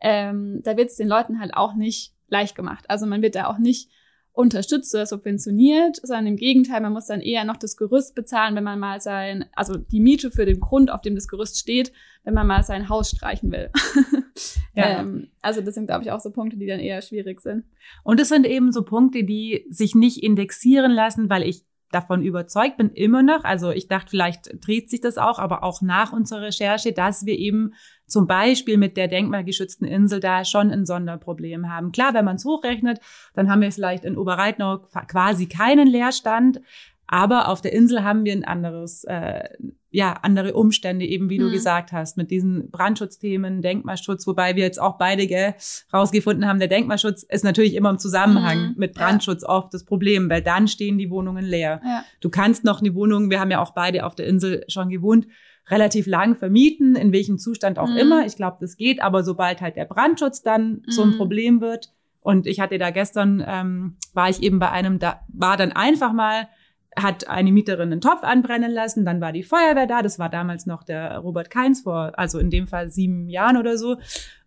Ähm, 0.01 0.61
da 0.63 0.77
wird 0.77 0.91
es 0.91 0.97
den 0.97 1.09
Leuten 1.09 1.41
halt 1.41 1.55
auch 1.55 1.75
nicht 1.75 2.15
leicht 2.29 2.55
gemacht. 2.55 2.85
Also 2.87 3.05
man 3.05 3.21
wird 3.21 3.35
da 3.35 3.49
auch 3.49 3.59
nicht 3.59 3.91
unterstützt 4.37 4.95
oder 4.95 5.07
subventioniert, 5.07 5.97
sondern 6.03 6.27
im 6.27 6.37
Gegenteil, 6.37 6.83
man 6.83 6.93
muss 6.93 7.07
dann 7.07 7.23
eher 7.23 7.45
noch 7.45 7.57
das 7.57 7.77
Gerüst 7.79 8.15
bezahlen, 8.15 8.55
wenn 8.55 8.65
man 8.65 8.79
mal 8.79 9.01
sein, 9.01 9.47
also 9.55 9.79
die 9.79 10.01
Miete 10.01 10.31
für 10.31 10.45
den 10.45 10.61
Grund, 10.61 10.91
auf 10.91 11.01
dem 11.01 11.15
das 11.15 11.27
Gerüst 11.27 11.59
steht, 11.59 11.91
wenn 12.23 12.35
man 12.35 12.47
mal 12.47 12.63
sein 12.63 12.91
Haus 12.91 13.11
streichen 13.11 13.51
will. 13.51 13.71
ja. 14.75 15.01
ähm, 15.01 15.29
also 15.41 15.63
das 15.63 15.75
sind, 15.75 15.87
glaube 15.87 16.05
ich, 16.05 16.11
auch 16.11 16.21
so 16.21 16.31
Punkte, 16.31 16.59
die 16.59 16.67
dann 16.67 16.81
eher 16.81 17.01
schwierig 17.01 17.41
sind. 17.41 17.65
Und 18.05 18.21
es 18.21 18.29
sind 18.29 18.45
eben 18.45 18.73
so 18.73 18.83
Punkte, 18.83 19.25
die 19.25 19.65
sich 19.71 19.95
nicht 19.95 20.23
indexieren 20.23 20.93
lassen, 20.93 21.31
weil 21.31 21.43
ich 21.43 21.65
davon 21.91 22.23
überzeugt 22.23 22.77
bin, 22.77 22.91
immer 22.91 23.23
noch. 23.23 23.45
Also 23.45 23.71
ich 23.71 23.89
dachte, 23.89 24.11
vielleicht 24.11 24.67
dreht 24.67 24.91
sich 24.91 25.01
das 25.01 25.17
auch, 25.17 25.39
aber 25.39 25.63
auch 25.63 25.81
nach 25.81 26.13
unserer 26.13 26.43
Recherche, 26.43 26.93
dass 26.93 27.25
wir 27.25 27.39
eben 27.39 27.73
zum 28.07 28.27
Beispiel 28.27 28.77
mit 28.77 28.97
der 28.97 29.09
denkmalgeschützten 29.09 29.87
Insel 29.87 30.21
da 30.21 30.45
schon 30.45 30.71
ein 30.71 30.87
Sonderproblem 30.87 31.71
haben. 31.71 31.93
Klar, 31.93 32.15
wenn 32.15 32.25
man 32.25 32.37
es 32.37 32.45
hochrechnet, 32.45 33.01
dann 33.35 33.51
haben 33.51 33.61
wir 33.61 33.73
vielleicht 33.73 34.05
in 34.05 34.17
Oberreitnau 34.17 34.79
quasi 35.09 35.47
keinen 35.47 35.89
Leerstand. 35.89 36.61
Aber 37.09 37.49
auf 37.49 37.61
der 37.61 37.73
Insel 37.73 38.03
haben 38.03 38.25
wir 38.25 38.33
ein 38.33 38.45
anderes, 38.45 39.05
äh, 39.05 39.45
ja, 39.91 40.15
andere 40.23 40.55
Umstände, 40.55 41.05
eben 41.05 41.31
wie 41.31 41.39
mhm. 41.39 41.45
du 41.45 41.51
gesagt 41.53 41.93
hast, 41.93 42.17
mit 42.17 42.31
diesen 42.31 42.71
Brandschutzthemen, 42.71 43.63
Denkmalschutz, 43.63 44.27
wobei 44.27 44.57
wir 44.57 44.65
jetzt 44.65 44.81
auch 44.81 44.99
beide 44.99 45.27
gell, 45.27 45.55
rausgefunden 45.93 46.47
haben, 46.47 46.59
der 46.59 46.69
Denkmalschutz 46.69 47.23
ist 47.23 47.45
natürlich 47.45 47.75
immer 47.75 47.91
im 47.91 47.99
Zusammenhang 47.99 48.71
mhm. 48.71 48.75
mit 48.77 48.95
Brandschutz 48.95 49.43
ja. 49.43 49.49
oft 49.49 49.73
das 49.73 49.85
Problem, 49.85 50.29
weil 50.29 50.43
dann 50.43 50.67
stehen 50.67 50.99
die 50.99 51.11
Wohnungen 51.11 51.45
leer. 51.45 51.81
Ja. 51.85 52.05
Du 52.21 52.29
kannst 52.29 52.65
noch 52.65 52.81
eine 52.81 52.95
Wohnung, 52.95 53.31
wir 53.31 53.39
haben 53.39 53.53
ja 53.53 53.63
auch 53.63 53.73
beide 53.73 54.05
auf 54.05 54.17
der 54.17 54.27
Insel 54.27 54.65
schon 54.69 54.89
gewohnt, 54.89 55.29
relativ 55.69 56.07
lang 56.07 56.37
vermieten, 56.37 56.95
in 56.95 57.13
welchem 57.13 57.39
Zustand 57.39 57.79
auch 57.79 57.89
mhm. 57.89 57.97
immer. 57.97 58.27
Ich 58.27 58.37
glaube, 58.37 58.59
das 58.61 58.77
geht, 58.77 59.03
aber 59.03 59.25
sobald 59.25 59.61
halt 59.61 59.77
der 59.77 59.85
Brandschutz 59.85 60.43
dann 60.43 60.83
so 60.87 61.03
ein 61.03 61.11
mhm. 61.11 61.17
Problem 61.17 61.61
wird, 61.61 61.93
und 62.21 62.49
ich 62.49 62.59
hatte 62.59 62.77
da 62.79 62.91
gestern, 62.91 63.41
ähm, 63.47 63.97
war 64.13 64.29
ich 64.29 64.43
eben 64.43 64.59
bei 64.59 64.69
einem, 64.71 64.99
da 64.99 65.21
war 65.29 65.57
dann 65.57 65.71
einfach 65.71 66.13
mal 66.13 66.49
hat 66.97 67.29
eine 67.29 67.53
Mieterin 67.53 67.93
einen 67.93 68.01
Topf 68.01 68.25
anbrennen 68.25 68.73
lassen, 68.73 69.05
dann 69.05 69.21
war 69.21 69.31
die 69.31 69.43
Feuerwehr 69.43 69.87
da, 69.87 70.03
das 70.03 70.19
war 70.19 70.31
damals 70.31 70.65
noch 70.67 70.83
der 70.83 71.19
Robert 71.19 71.51
Keins 71.51 71.83
vor, 71.83 72.13
also 72.17 72.39
in 72.39 72.51
dem 72.51 72.67
Fall 72.67 72.91
sieben 72.91 73.29
Jahren 73.29 73.59
oder 73.59 73.77
so. 73.77 73.99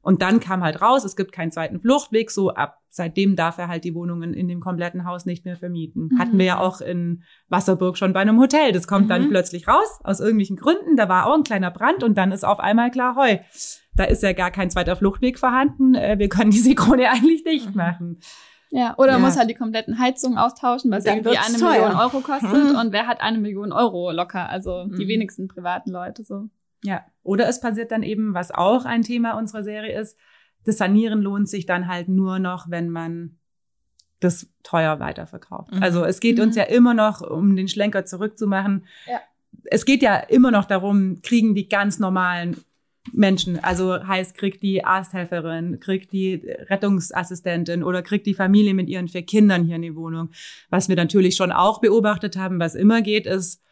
Und 0.09 0.23
dann 0.23 0.39
kam 0.39 0.63
halt 0.63 0.81
raus, 0.81 1.05
es 1.05 1.15
gibt 1.15 1.31
keinen 1.31 1.51
zweiten 1.51 1.79
Fluchtweg, 1.79 2.31
so 2.31 2.49
ab 2.49 2.79
seitdem 2.89 3.35
darf 3.35 3.59
er 3.59 3.67
halt 3.67 3.83
die 3.83 3.93
Wohnungen 3.93 4.33
in 4.33 4.47
dem 4.47 4.59
kompletten 4.59 5.05
Haus 5.05 5.27
nicht 5.27 5.45
mehr 5.45 5.55
vermieten. 5.55 6.09
Mhm. 6.11 6.17
Hatten 6.17 6.39
wir 6.39 6.45
ja 6.45 6.59
auch 6.59 6.81
in 6.81 7.21
Wasserburg 7.47 7.95
schon 7.95 8.11
bei 8.11 8.21
einem 8.21 8.39
Hotel. 8.39 8.71
Das 8.71 8.87
kommt 8.87 9.05
mhm. 9.05 9.09
dann 9.09 9.29
plötzlich 9.29 9.67
raus, 9.67 9.99
aus 10.03 10.19
irgendwelchen 10.19 10.55
Gründen. 10.55 10.95
Da 10.95 11.09
war 11.09 11.27
auch 11.27 11.35
ein 11.35 11.43
kleiner 11.43 11.69
Brand 11.69 12.01
und 12.01 12.17
dann 12.17 12.31
ist 12.31 12.43
auf 12.43 12.59
einmal 12.59 12.89
klar, 12.89 13.15
heu, 13.17 13.37
da 13.93 14.05
ist 14.05 14.23
ja 14.23 14.33
gar 14.33 14.49
kein 14.49 14.71
zweiter 14.71 14.95
Fluchtweg 14.95 15.37
vorhanden. 15.37 15.93
Äh, 15.93 16.17
wir 16.17 16.27
können 16.27 16.49
diese 16.49 16.73
Krone 16.73 17.07
eigentlich 17.11 17.45
nicht 17.45 17.69
mhm. 17.69 17.75
machen. 17.75 18.19
Ja, 18.71 18.95
oder 18.97 19.11
ja. 19.11 19.19
muss 19.19 19.37
halt 19.37 19.51
die 19.51 19.53
kompletten 19.53 19.99
Heizungen 19.99 20.39
austauschen, 20.39 20.89
was 20.89 21.05
irgendwie 21.05 21.37
eine 21.37 21.55
teuer. 21.55 21.81
Million 21.81 21.97
Euro 21.97 22.21
kostet. 22.21 22.51
Mhm. 22.51 22.79
Und 22.79 22.93
wer 22.93 23.05
hat 23.05 23.21
eine 23.21 23.37
Million 23.37 23.71
Euro 23.71 24.09
locker? 24.09 24.49
Also 24.49 24.85
die 24.85 25.05
mhm. 25.05 25.09
wenigsten 25.09 25.47
privaten 25.47 25.91
Leute 25.91 26.23
so. 26.23 26.49
Ja, 26.83 27.05
oder 27.23 27.47
es 27.47 27.59
passiert 27.59 27.91
dann 27.91 28.03
eben, 28.03 28.33
was 28.33 28.51
auch 28.51 28.85
ein 28.85 29.01
Thema 29.01 29.33
unserer 29.33 29.63
Serie 29.63 29.99
ist, 29.99 30.17
das 30.65 30.77
Sanieren 30.77 31.21
lohnt 31.21 31.49
sich 31.49 31.65
dann 31.65 31.87
halt 31.87 32.09
nur 32.09 32.39
noch, 32.39 32.69
wenn 32.69 32.89
man 32.89 33.37
das 34.19 34.51
teuer 34.63 34.99
weiterverkauft. 34.99 35.73
Mhm. 35.73 35.83
Also 35.83 36.03
es 36.03 36.19
geht 36.19 36.37
mhm. 36.37 36.43
uns 36.43 36.55
ja 36.55 36.63
immer 36.63 36.93
noch, 36.93 37.21
um 37.21 37.55
den 37.55 37.67
Schlenker 37.67 38.05
zurückzumachen. 38.05 38.85
Ja. 39.07 39.21
Es 39.65 39.85
geht 39.85 40.01
ja 40.01 40.17
immer 40.17 40.51
noch 40.51 40.65
darum, 40.65 41.21
kriegen 41.21 41.55
die 41.55 41.69
ganz 41.69 41.99
normalen 41.99 42.57
Menschen. 43.13 43.63
Also 43.63 44.05
heißt, 44.05 44.37
kriegt 44.37 44.61
die 44.61 44.83
Arzthelferin, 44.83 45.79
kriegt 45.79 46.11
die 46.11 46.35
Rettungsassistentin 46.69 47.83
oder 47.83 48.01
kriegt 48.01 48.25
die 48.25 48.33
Familie 48.33 48.73
mit 48.73 48.89
ihren 48.89 49.07
vier 49.07 49.23
Kindern 49.23 49.63
hier 49.63 49.77
in 49.77 49.81
die 49.81 49.95
Wohnung. 49.95 50.29
Was 50.69 50.89
wir 50.89 50.95
natürlich 50.95 51.35
schon 51.35 51.51
auch 51.51 51.81
beobachtet 51.81 52.37
haben, 52.37 52.59
was 52.59 52.75
immer 52.75 53.01
geht, 53.01 53.25
ist, 53.25 53.63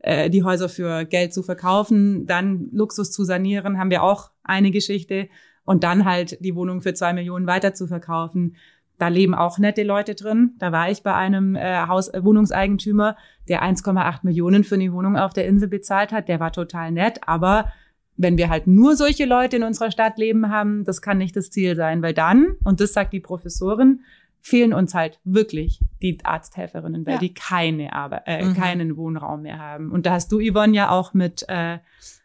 äh, 0.00 0.30
die 0.30 0.42
Häuser 0.42 0.68
für 0.68 1.04
Geld 1.04 1.32
zu 1.32 1.42
verkaufen, 1.42 2.26
dann 2.26 2.68
Luxus 2.72 3.12
zu 3.12 3.24
sanieren, 3.24 3.78
haben 3.78 3.90
wir 3.90 4.02
auch 4.02 4.30
eine 4.42 4.70
Geschichte 4.70 5.28
und 5.64 5.84
dann 5.84 6.04
halt 6.04 6.42
die 6.44 6.54
Wohnung 6.54 6.80
für 6.80 6.94
zwei 6.94 7.12
Millionen 7.12 7.46
weiter 7.46 7.74
zu 7.74 7.86
verkaufen. 7.86 8.56
Da 8.98 9.08
leben 9.08 9.34
auch 9.34 9.58
nette 9.58 9.82
Leute 9.82 10.14
drin. 10.14 10.52
Da 10.58 10.72
war 10.72 10.90
ich 10.90 11.02
bei 11.02 11.14
einem 11.14 11.54
äh, 11.54 11.86
Haus 11.86 12.08
äh, 12.08 12.22
Wohnungseigentümer, 12.22 13.16
der 13.48 13.62
1,8 13.62 14.20
Millionen 14.22 14.64
für 14.64 14.74
eine 14.74 14.92
Wohnung 14.92 15.16
auf 15.16 15.32
der 15.32 15.46
Insel 15.46 15.68
bezahlt 15.68 16.12
hat. 16.12 16.28
Der 16.28 16.40
war 16.40 16.52
total 16.52 16.92
nett, 16.92 17.20
aber 17.26 17.72
wenn 18.16 18.36
wir 18.36 18.50
halt 18.50 18.66
nur 18.66 18.96
solche 18.96 19.24
Leute 19.24 19.56
in 19.56 19.62
unserer 19.62 19.90
Stadt 19.90 20.18
leben 20.18 20.50
haben, 20.50 20.84
das 20.84 21.00
kann 21.00 21.16
nicht 21.18 21.34
das 21.34 21.50
Ziel 21.50 21.76
sein, 21.76 22.02
weil 22.02 22.12
dann, 22.12 22.56
und 22.64 22.80
das 22.80 22.92
sagt 22.92 23.14
die 23.14 23.20
Professorin, 23.20 24.00
fehlen 24.42 24.72
uns 24.72 24.94
halt 24.94 25.20
wirklich 25.24 25.80
die 26.02 26.18
Arzthelferinnen, 26.22 27.06
weil 27.06 27.14
ja. 27.14 27.20
die 27.20 27.34
keine 27.34 27.92
Arbeit, 27.92 28.22
äh, 28.26 28.44
mhm. 28.44 28.54
keinen 28.54 28.96
Wohnraum 28.96 29.42
mehr 29.42 29.58
haben. 29.58 29.90
Und 29.90 30.06
da 30.06 30.12
hast 30.12 30.32
du, 30.32 30.40
Yvonne, 30.40 30.74
ja 30.74 30.90
auch 30.90 31.14
mit 31.14 31.44
äh, 31.48 31.78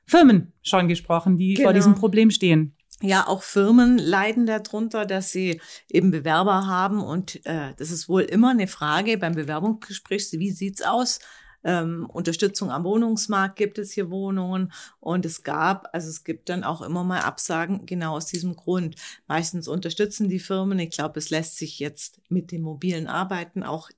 Firmen 0.06 0.54
schon 0.62 0.88
gesprochen, 0.88 1.38
die 1.38 1.56
genau. 1.56 1.67
vor 1.67 1.73
diesem 1.73 1.95
Problem 1.95 2.32
stehen. 2.32 2.75
Ja, 3.01 3.28
auch 3.28 3.43
Firmen 3.43 3.97
leiden 3.97 4.45
darunter, 4.45 5.06
dass 5.06 5.32
sie 5.32 5.60
eben 5.89 6.12
Bewerber 6.12 6.65
haben 6.65 7.01
und 7.01 7.45
äh, 7.45 7.73
das 7.78 7.91
ist 7.91 8.08
wohl 8.08 8.21
immer 8.21 8.51
eine 8.51 8.67
Frage 8.67 9.17
beim 9.17 9.36
Bewerbungsgespräch, 9.36 10.28
wie 10.32 10.51
sieht's 10.51 10.82
aus? 10.82 11.19
Ähm, 11.65 12.08
Unterstützung 12.13 12.69
am 12.71 12.84
Wohnungsmarkt 12.84 13.56
gibt 13.56 13.80
es 13.80 13.91
hier 13.91 14.12
Wohnungen 14.12 14.71
und 14.99 15.25
es 15.25 15.43
gab, 15.43 15.89
also 15.93 16.10
es 16.10 16.23
gibt 16.23 16.47
dann 16.49 16.63
auch 16.63 16.84
immer 16.84 17.04
mal 17.04 17.21
Absagen 17.21 17.86
genau 17.88 18.15
aus 18.15 18.28
diesem 18.28 18.56
Grund. 18.56 18.95
Meistens 19.28 19.67
unterstützen 19.67 20.30
die 20.30 20.39
Firmen. 20.39 20.78
Ich 20.80 20.91
glaube, 20.91 21.19
es 21.19 21.32
lässt 21.32 21.58
sich 21.58 21.80
jetzt 21.80 22.21
mit 22.30 22.51
dem 22.51 22.62
mobilen 22.62 23.08
Arbeiten 23.08 23.63
auch 23.63 23.89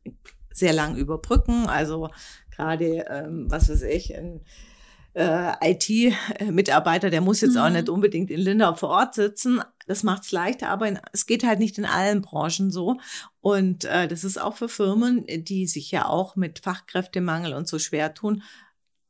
sehr 0.54 0.74
lang 0.74 0.96
überbrücken. 0.96 1.68
Also 1.68 2.10
gerade, 2.50 3.06
ähm, 3.10 3.52
was 3.52 3.70
weiß 3.70 3.84
ich, 3.84 4.14
in 4.14 4.42
äh, 5.18 5.72
IT-Mitarbeiter, 5.72 7.10
der 7.10 7.22
muss 7.22 7.42
jetzt 7.42 7.56
mhm. 7.56 7.62
auch 7.62 7.70
nicht 7.70 7.90
unbedingt 7.90 8.30
in 8.30 8.40
Lindau 8.40 8.76
vor 8.76 8.90
Ort 8.90 9.16
sitzen. 9.16 9.62
Das 9.88 10.04
macht 10.04 10.24
es 10.24 10.32
leichter, 10.32 10.70
aber 10.70 10.88
in, 10.88 11.00
es 11.12 11.26
geht 11.26 11.44
halt 11.44 11.60
nicht 11.60 11.78
in 11.78 11.86
allen 11.86 12.22
Branchen 12.22 12.70
so. 12.70 12.98
Und 13.42 13.86
äh, 13.86 14.08
das 14.08 14.24
ist 14.24 14.40
auch 14.40 14.56
für 14.56 14.70
Firmen, 14.70 15.26
die 15.28 15.66
sich 15.66 15.90
ja 15.90 16.06
auch 16.06 16.36
mit 16.36 16.60
Fachkräftemangel 16.60 17.54
und 17.54 17.68
so 17.68 17.80
schwer 17.80 18.14
tun, 18.14 18.44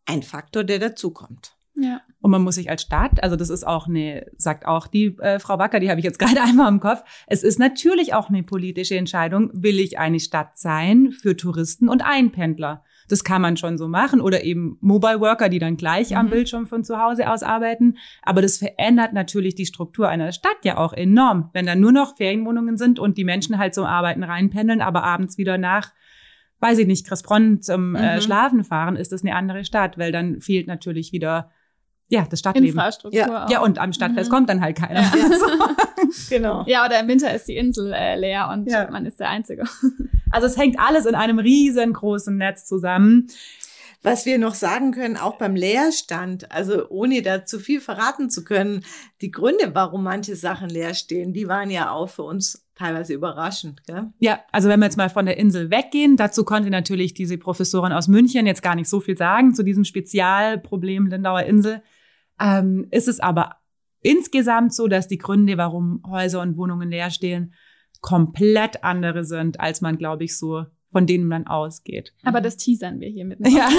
ein 0.05 0.23
Faktor, 0.23 0.63
der 0.63 0.79
dazukommt. 0.79 1.57
Ja. 1.75 2.01
Und 2.21 2.31
man 2.31 2.41
muss 2.41 2.55
sich 2.55 2.69
als 2.69 2.81
Stadt, 2.81 3.21
also 3.21 3.35
das 3.35 3.49
ist 3.49 3.67
auch 3.67 3.87
eine, 3.87 4.25
sagt 4.37 4.65
auch 4.65 4.87
die 4.87 5.17
äh, 5.19 5.39
Frau 5.39 5.59
Wacker, 5.59 5.79
die 5.79 5.89
habe 5.89 5.99
ich 5.99 6.05
jetzt 6.05 6.19
gerade 6.19 6.41
einmal 6.41 6.71
im 6.71 6.79
Kopf, 6.79 7.03
es 7.27 7.43
ist 7.43 7.59
natürlich 7.59 8.13
auch 8.13 8.29
eine 8.29 8.43
politische 8.43 8.95
Entscheidung, 8.95 9.51
will 9.53 9.79
ich 9.79 9.99
eine 9.99 10.19
Stadt 10.19 10.57
sein 10.57 11.11
für 11.11 11.35
Touristen 11.35 11.89
und 11.89 12.01
Einpendler. 12.01 12.83
Das 13.09 13.23
kann 13.23 13.41
man 13.41 13.57
schon 13.57 13.77
so 13.77 13.87
machen 13.87 14.21
oder 14.21 14.43
eben 14.43 14.77
Mobile 14.81 15.19
Worker, 15.19 15.49
die 15.49 15.59
dann 15.59 15.77
gleich 15.77 16.11
mhm. 16.11 16.17
am 16.17 16.29
Bildschirm 16.29 16.67
von 16.67 16.83
zu 16.83 17.01
Hause 17.01 17.29
aus 17.29 17.43
arbeiten. 17.43 17.97
Aber 18.21 18.41
das 18.41 18.57
verändert 18.57 19.13
natürlich 19.13 19.55
die 19.55 19.65
Struktur 19.65 20.09
einer 20.09 20.31
Stadt 20.31 20.57
ja 20.63 20.77
auch 20.77 20.93
enorm, 20.93 21.49
wenn 21.53 21.65
dann 21.65 21.79
nur 21.79 21.91
noch 21.91 22.17
Ferienwohnungen 22.17 22.77
sind 22.77 22.99
und 22.99 23.17
die 23.17 23.23
Menschen 23.23 23.57
halt 23.57 23.73
zum 23.73 23.85
Arbeiten 23.85 24.23
reinpendeln, 24.23 24.81
aber 24.81 25.03
abends 25.03 25.37
wieder 25.37 25.57
nach 25.57 25.91
weiß 26.59 26.79
ich 26.79 26.87
nicht, 26.87 27.07
Crespron 27.07 27.61
zum 27.61 27.95
äh, 27.95 28.15
mhm. 28.15 28.21
Schlafen 28.21 28.63
fahren, 28.63 28.95
ist 28.95 29.11
das 29.11 29.23
eine 29.23 29.35
andere 29.35 29.63
Stadt, 29.63 29.97
weil 29.97 30.11
dann 30.11 30.41
fehlt 30.41 30.67
natürlich 30.67 31.11
wieder 31.11 31.51
ja, 32.09 32.25
das 32.29 32.39
Stadtleben. 32.39 32.69
Infrastruktur. 32.69 33.19
Ja, 33.19 33.45
auch. 33.45 33.49
ja 33.49 33.61
und 33.61 33.79
am 33.79 33.93
Stadtfest 33.93 34.29
mhm. 34.29 34.35
kommt 34.35 34.49
dann 34.49 34.61
halt 34.61 34.77
keiner. 34.77 35.01
Ja. 35.01 35.11
genau. 36.29 36.63
Ja, 36.67 36.85
oder 36.85 36.99
im 36.99 37.07
Winter 37.07 37.33
ist 37.33 37.47
die 37.47 37.57
Insel 37.57 37.93
äh, 37.93 38.17
leer 38.17 38.49
und 38.51 38.69
ja. 38.69 38.89
man 38.89 39.05
ist 39.05 39.19
der 39.19 39.29
Einzige. 39.29 39.63
Also 40.29 40.45
es 40.45 40.57
hängt 40.57 40.77
alles 40.77 41.05
in 41.05 41.15
einem 41.15 41.39
riesengroßen 41.39 42.35
Netz 42.35 42.65
zusammen. 42.65 43.27
Was 44.03 44.25
wir 44.25 44.37
noch 44.37 44.55
sagen 44.55 44.91
können, 44.91 45.15
auch 45.15 45.37
beim 45.37 45.55
Leerstand, 45.55 46.51
also 46.51 46.89
ohne 46.89 47.21
da 47.21 47.45
zu 47.45 47.59
viel 47.59 47.79
verraten 47.79 48.29
zu 48.29 48.43
können, 48.43 48.83
die 49.21 49.31
Gründe, 49.31 49.71
warum 49.73 50.03
manche 50.03 50.35
Sachen 50.35 50.69
leer 50.69 50.95
stehen, 50.95 51.31
die 51.31 51.47
waren 51.47 51.71
ja 51.71 51.91
auch 51.91 52.09
für 52.09 52.23
uns 52.23 52.67
teilweise 52.75 53.13
überraschend. 53.13 53.87
Gell? 53.87 54.11
Ja, 54.19 54.41
also 54.51 54.67
wenn 54.67 54.81
wir 54.81 54.87
jetzt 54.87 54.97
mal 54.97 55.09
von 55.09 55.25
der 55.25 55.37
Insel 55.37 55.71
weggehen, 55.71 56.17
dazu 56.17 56.43
konnte 56.43 56.69
natürlich 56.69 57.13
diese 57.13 57.37
Professorin 57.37 57.93
aus 57.93 58.09
München 58.09 58.45
jetzt 58.45 58.61
gar 58.61 58.75
nicht 58.75 58.89
so 58.89 58.99
viel 58.99 59.17
sagen 59.17 59.55
zu 59.55 59.63
diesem 59.63 59.85
Spezialproblem 59.85 61.07
Lindauer 61.07 61.43
Insel. 61.43 61.81
Ähm, 62.39 62.87
ist 62.91 63.07
es 63.07 63.19
aber 63.19 63.57
insgesamt 64.01 64.73
so, 64.73 64.87
dass 64.87 65.07
die 65.07 65.17
Gründe, 65.17 65.57
warum 65.57 66.03
Häuser 66.07 66.41
und 66.41 66.57
Wohnungen 66.57 66.89
leer 66.89 67.11
stehen, 67.11 67.53
komplett 68.01 68.83
andere 68.83 69.23
sind, 69.23 69.59
als 69.59 69.81
man, 69.81 69.97
glaube 69.97 70.23
ich, 70.23 70.37
so 70.37 70.65
von 70.91 71.05
denen 71.05 71.27
man 71.27 71.45
ausgeht. 71.47 72.13
Aber 72.23 72.41
das 72.41 72.57
teasern 72.57 72.99
wir 72.99 73.09
hier 73.09 73.25
mit. 73.25 73.39
Ja, 73.47 73.69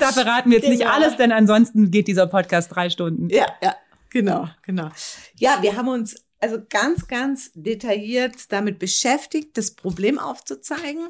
da 0.00 0.12
verraten 0.12 0.50
wir 0.50 0.58
jetzt 0.58 0.66
genau. 0.66 0.76
nicht 0.76 0.86
alles, 0.86 1.16
denn 1.16 1.32
ansonsten 1.32 1.90
geht 1.90 2.08
dieser 2.08 2.26
Podcast 2.26 2.74
drei 2.74 2.90
Stunden. 2.90 3.28
Ja, 3.28 3.46
ja, 3.62 3.76
genau, 4.10 4.48
genau. 4.62 4.88
Ja, 5.36 5.58
wir 5.62 5.76
haben 5.76 5.88
uns 5.88 6.16
also 6.40 6.58
ganz, 6.68 7.06
ganz 7.06 7.52
detailliert 7.54 8.50
damit 8.50 8.78
beschäftigt, 8.78 9.56
das 9.56 9.74
Problem 9.74 10.18
aufzuzeigen 10.18 11.08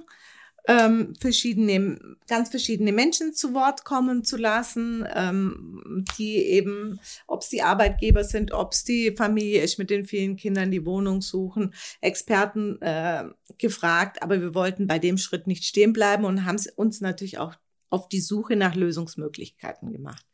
ähm, 0.69 1.15
verschiedene, 1.19 1.99
ganz 2.29 2.51
verschiedene 2.51 2.93
Menschen 2.93 3.35
zu 3.35 3.53
Wort 3.53 3.85
kommen 3.85 4.25
zu 4.25 4.37
lassen, 4.37 5.05
ähm, 5.13 6.05
die 6.19 6.37
eben, 6.37 7.01
ob 7.27 7.43
es 7.43 7.49
die 7.49 7.63
Arbeitgeber 7.63 8.23
sind, 8.23 8.53
ob 8.53 8.73
es 8.73 8.85
die 8.85 9.15
Familie 9.17 9.63
ist 9.63 9.79
mit 9.79 9.91
den 9.91 10.05
vielen 10.05 10.37
Kindern, 10.37 10.71
die 10.71 10.87
Wohnung 10.87 11.21
suchen, 11.21 11.75
Experten 12.01 12.81
äh, 12.81 13.25
gefragt. 13.59 14.23
Aber 14.23 14.41
wir 14.41 14.55
wollten 14.55 14.87
bei 14.87 14.99
dem 14.99 15.19
Schritt 15.19 15.47
nicht 15.47 15.65
stehen 15.65 15.93
bleiben 15.93 16.25
und 16.25 16.45
haben 16.45 16.61
uns 16.77 17.01
natürlich 17.01 17.39
auch 17.39 17.55
auf 17.91 18.09
die 18.09 18.21
Suche 18.21 18.57
nach 18.57 18.75
Lösungsmöglichkeiten 18.75 19.93
gemacht. 19.93 20.25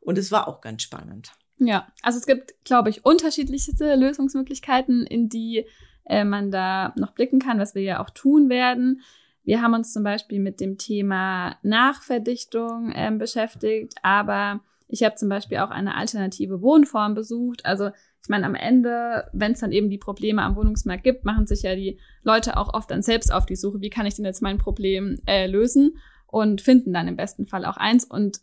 Und 0.00 0.18
es 0.18 0.32
war 0.32 0.48
auch 0.48 0.60
ganz 0.60 0.82
spannend. 0.82 1.32
Ja, 1.58 1.86
also 2.02 2.18
es 2.18 2.26
gibt, 2.26 2.54
glaube 2.64 2.90
ich, 2.90 3.04
unterschiedlichste 3.04 3.94
Lösungsmöglichkeiten, 3.94 5.06
in 5.06 5.28
die 5.28 5.66
äh, 6.04 6.24
man 6.24 6.50
da 6.50 6.92
noch 6.96 7.12
blicken 7.12 7.38
kann, 7.38 7.58
was 7.58 7.74
wir 7.74 7.82
ja 7.82 8.00
auch 8.00 8.10
tun 8.10 8.48
werden. 8.48 9.02
Wir 9.46 9.62
haben 9.62 9.74
uns 9.74 9.92
zum 9.92 10.02
Beispiel 10.02 10.40
mit 10.40 10.60
dem 10.60 10.76
Thema 10.76 11.56
Nachverdichtung 11.62 12.92
ähm, 12.92 13.18
beschäftigt, 13.18 13.94
aber 14.02 14.60
ich 14.88 15.04
habe 15.04 15.14
zum 15.14 15.28
Beispiel 15.28 15.58
auch 15.58 15.70
eine 15.70 15.94
alternative 15.94 16.62
Wohnform 16.62 17.14
besucht. 17.14 17.64
Also 17.64 17.90
ich 18.22 18.28
meine, 18.28 18.44
am 18.44 18.56
Ende, 18.56 19.30
wenn 19.32 19.52
es 19.52 19.60
dann 19.60 19.70
eben 19.70 19.88
die 19.88 19.98
Probleme 19.98 20.42
am 20.42 20.56
Wohnungsmarkt 20.56 21.04
gibt, 21.04 21.24
machen 21.24 21.46
sich 21.46 21.62
ja 21.62 21.76
die 21.76 22.00
Leute 22.24 22.56
auch 22.56 22.74
oft 22.74 22.90
dann 22.90 23.02
selbst 23.02 23.32
auf 23.32 23.46
die 23.46 23.54
Suche, 23.54 23.80
wie 23.80 23.88
kann 23.88 24.04
ich 24.04 24.16
denn 24.16 24.24
jetzt 24.24 24.42
mein 24.42 24.58
Problem 24.58 25.20
äh, 25.26 25.46
lösen 25.46 25.96
und 26.26 26.60
finden 26.60 26.92
dann 26.92 27.06
im 27.06 27.16
besten 27.16 27.46
Fall 27.46 27.64
auch 27.64 27.76
eins. 27.76 28.04
Und 28.04 28.40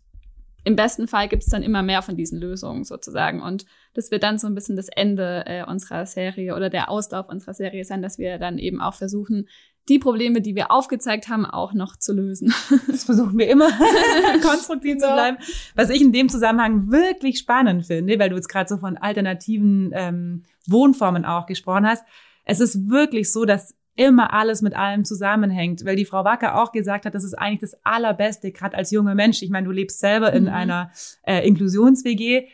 im 0.64 0.78
besten 0.78 1.10
Fall 1.10 1.28
gibt 1.28 1.44
es 1.44 1.50
dann 1.50 1.64
immer 1.64 1.84
mehr 1.84 2.02
von 2.02 2.16
diesen 2.16 2.40
Lösungen 2.40 2.86
sozusagen. 2.86 3.42
Und 3.42 3.66
das 3.94 4.10
wird 4.10 4.24
dann 4.24 4.38
so 4.38 4.48
ein 4.48 4.56
bisschen 4.56 4.78
das 4.78 4.88
Ende 4.88 5.44
äh, 5.48 5.66
unserer 5.66 6.06
Serie 6.06 6.56
oder 6.56 6.70
der 6.70 6.90
Auslauf 6.90 7.28
unserer 7.28 7.54
Serie 7.54 7.84
sein, 7.84 8.02
dass 8.02 8.18
wir 8.18 8.38
dann 8.38 8.58
eben 8.58 8.80
auch 8.80 8.94
versuchen, 8.94 9.50
die 9.90 10.00
Probleme, 10.00 10.42
die 10.42 10.56
wir 10.56 10.72
aufgezeigt 10.72 11.28
haben, 11.28 11.46
auch 11.46 11.74
noch 11.74 11.98
zu 11.98 12.14
lösen. 12.14 12.54
Das 12.88 13.04
versuchen 13.04 13.38
wir 13.38 13.50
immer, 13.50 13.70
konstruktiv 14.42 14.98
zu 14.98 15.08
bleiben. 15.08 15.38
Was 15.76 15.90
ich 15.90 16.02
in 16.02 16.12
dem 16.12 16.30
Zusammenhang 16.30 16.92
wirklich 16.92 17.40
spannend 17.40 17.86
finde, 17.86 18.18
weil 18.20 18.30
du 18.30 18.36
jetzt 18.36 18.48
gerade 18.48 18.70
so 18.70 18.78
von 18.78 18.98
alternativen 18.98 19.92
ähm, 19.94 20.44
Wohnformen 20.68 21.26
auch 21.26 21.46
gesprochen 21.46 21.88
hast, 21.88 22.04
es 22.46 22.60
ist 22.60 22.90
wirklich 22.90 23.32
so, 23.32 23.46
dass 23.46 23.76
immer 23.96 24.34
alles 24.34 24.62
mit 24.62 24.76
allem 24.76 25.06
zusammenhängt, 25.06 25.86
weil 25.86 25.96
die 25.96 26.06
Frau 26.06 26.24
Wacker 26.24 26.62
auch 26.62 26.72
gesagt 26.72 27.06
hat, 27.06 27.14
das 27.14 27.24
ist 27.24 27.36
eigentlich 27.36 27.72
das 27.72 27.86
Allerbeste, 27.86 28.52
gerade 28.52 28.76
als 28.76 28.92
junger 28.92 29.16
Mensch. 29.16 29.42
Ich 29.42 29.50
meine, 29.50 29.68
du 29.68 29.72
lebst 29.72 30.00
selber 30.00 30.34
in 30.34 30.44
mhm. 30.44 30.50
einer 30.50 30.92
äh, 31.24 31.48
Inklusions-WG, 31.48 32.48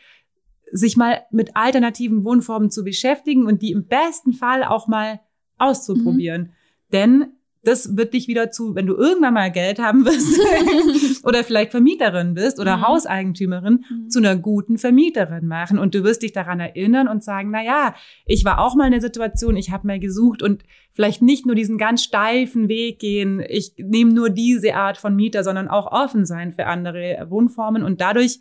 sich 0.72 0.96
mal 0.96 1.22
mit 1.30 1.56
alternativen 1.56 2.24
Wohnformen 2.24 2.70
zu 2.70 2.84
beschäftigen 2.84 3.46
und 3.46 3.62
die 3.62 3.72
im 3.72 3.86
besten 3.86 4.32
Fall 4.32 4.64
auch 4.64 4.86
mal 4.86 5.20
auszuprobieren. 5.58 6.42
Mhm. 6.42 6.52
Denn 6.92 7.32
das 7.62 7.96
wird 7.96 8.14
dich 8.14 8.26
wieder 8.26 8.50
zu, 8.50 8.74
wenn 8.74 8.86
du 8.86 8.96
irgendwann 8.96 9.34
mal 9.34 9.50
Geld 9.50 9.78
haben 9.78 10.06
wirst 10.06 11.24
oder 11.24 11.44
vielleicht 11.44 11.72
Vermieterin 11.72 12.34
bist 12.34 12.58
oder 12.58 12.78
mhm. 12.78 12.86
Hauseigentümerin, 12.86 13.84
mhm. 13.88 14.08
zu 14.08 14.18
einer 14.18 14.36
guten 14.36 14.78
Vermieterin 14.78 15.46
machen. 15.46 15.78
Und 15.78 15.94
du 15.94 16.02
wirst 16.02 16.22
dich 16.22 16.32
daran 16.32 16.60
erinnern 16.60 17.06
und 17.06 17.22
sagen, 17.22 17.50
na 17.50 17.62
ja, 17.62 17.94
ich 18.24 18.44
war 18.44 18.60
auch 18.60 18.76
mal 18.76 18.86
in 18.86 18.92
der 18.92 19.02
Situation, 19.02 19.56
ich 19.56 19.70
habe 19.70 19.86
mal 19.86 20.00
gesucht 20.00 20.42
und 20.42 20.62
vielleicht 20.92 21.20
nicht 21.20 21.44
nur 21.44 21.54
diesen 21.54 21.76
ganz 21.76 22.02
steifen 22.02 22.68
Weg 22.68 22.98
gehen, 22.98 23.44
ich 23.46 23.74
nehme 23.76 24.12
nur 24.12 24.30
diese 24.30 24.74
Art 24.74 24.96
von 24.96 25.14
Mieter, 25.14 25.44
sondern 25.44 25.68
auch 25.68 25.92
offen 25.92 26.24
sein 26.24 26.52
für 26.52 26.66
andere 26.66 27.26
Wohnformen 27.28 27.82
und 27.82 28.00
dadurch 28.00 28.40